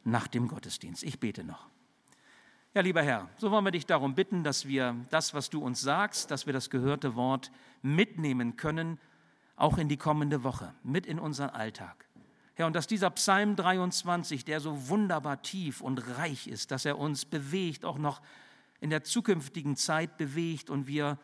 nach 0.04 0.28
dem 0.28 0.48
Gottesdienst. 0.48 1.04
Ich 1.04 1.20
bete 1.20 1.44
noch. 1.44 1.69
Ja, 2.76 2.82
lieber 2.82 3.02
Herr, 3.02 3.28
so 3.38 3.50
wollen 3.50 3.66
wir 3.66 3.72
dich 3.72 3.88
darum 3.88 4.14
bitten, 4.14 4.44
dass 4.44 4.68
wir 4.68 4.96
das, 5.10 5.34
was 5.34 5.50
du 5.50 5.60
uns 5.60 5.82
sagst, 5.82 6.30
dass 6.30 6.46
wir 6.46 6.54
das 6.54 6.70
gehörte 6.70 7.16
Wort 7.16 7.52
mitnehmen 7.82 8.58
können, 8.58 9.00
auch 9.56 9.80
in 9.80 9.90
die 9.90 9.98
kommende 9.98 10.44
Woche, 10.44 10.76
mit 10.84 11.08
in 11.08 11.18
unseren 11.18 11.50
Alltag. 11.50 12.06
Herr, 12.54 12.68
und 12.68 12.76
dass 12.76 12.86
dieser 12.86 13.10
Psalm 13.10 13.56
23, 13.56 14.46
der 14.46 14.60
so 14.60 14.88
wunderbar 14.88 15.42
tief 15.42 15.82
und 15.82 15.98
reich 16.20 16.48
ist, 16.48 16.70
dass 16.70 16.86
er 16.86 17.00
uns 17.00 17.26
bewegt, 17.26 17.86
auch 17.86 17.98
noch 17.98 18.22
in 18.82 18.92
der 18.92 19.04
zukünftigen 19.04 19.76
Zeit 19.76 20.18
bewegt 20.18 20.70
und 20.70 20.86
wir 20.86 21.18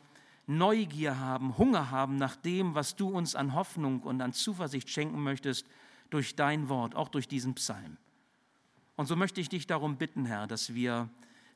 Neugier 0.48 1.20
haben, 1.20 1.60
Hunger 1.60 1.92
haben 1.92 2.16
nach 2.16 2.36
dem, 2.36 2.74
was 2.74 2.96
du 2.96 3.10
uns 3.10 3.36
an 3.36 3.54
Hoffnung 3.54 4.02
und 4.02 4.20
an 4.20 4.34
Zuversicht 4.34 4.90
schenken 4.90 5.22
möchtest 5.22 5.68
durch 6.10 6.36
dein 6.36 6.70
Wort, 6.70 6.96
auch 6.96 7.10
durch 7.10 7.28
diesen 7.28 7.54
Psalm. 7.54 7.98
Und 8.96 9.06
so 9.06 9.16
möchte 9.16 9.42
ich 9.42 9.50
dich 9.50 9.68
darum 9.68 9.98
bitten, 9.98 10.26
Herr, 10.26 10.48
dass 10.48 10.74
wir 10.74 11.08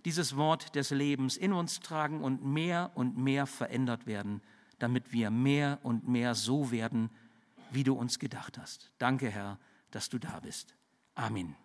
dieses 0.06 0.36
Wort 0.36 0.76
des 0.76 0.92
Lebens 0.92 1.38
in 1.38 1.54
uns 1.54 1.80
tragen 1.80 2.22
und 2.22 2.44
mehr 2.44 2.92
und 2.96 3.18
mehr 3.18 3.46
verändert 3.46 4.08
werden, 4.08 4.42
damit 4.80 5.12
wir 5.12 5.30
mehr 5.30 5.80
und 5.84 6.08
mehr 6.08 6.36
so 6.36 6.72
werden, 6.72 7.10
wie 7.72 7.84
du 7.84 7.94
uns 7.94 8.20
gedacht 8.20 8.58
hast. 8.58 8.92
Danke, 8.98 9.30
Herr, 9.30 9.60
dass 9.92 10.10
du 10.10 10.18
da 10.18 10.40
bist. 10.40 10.76
Amen. 11.16 11.56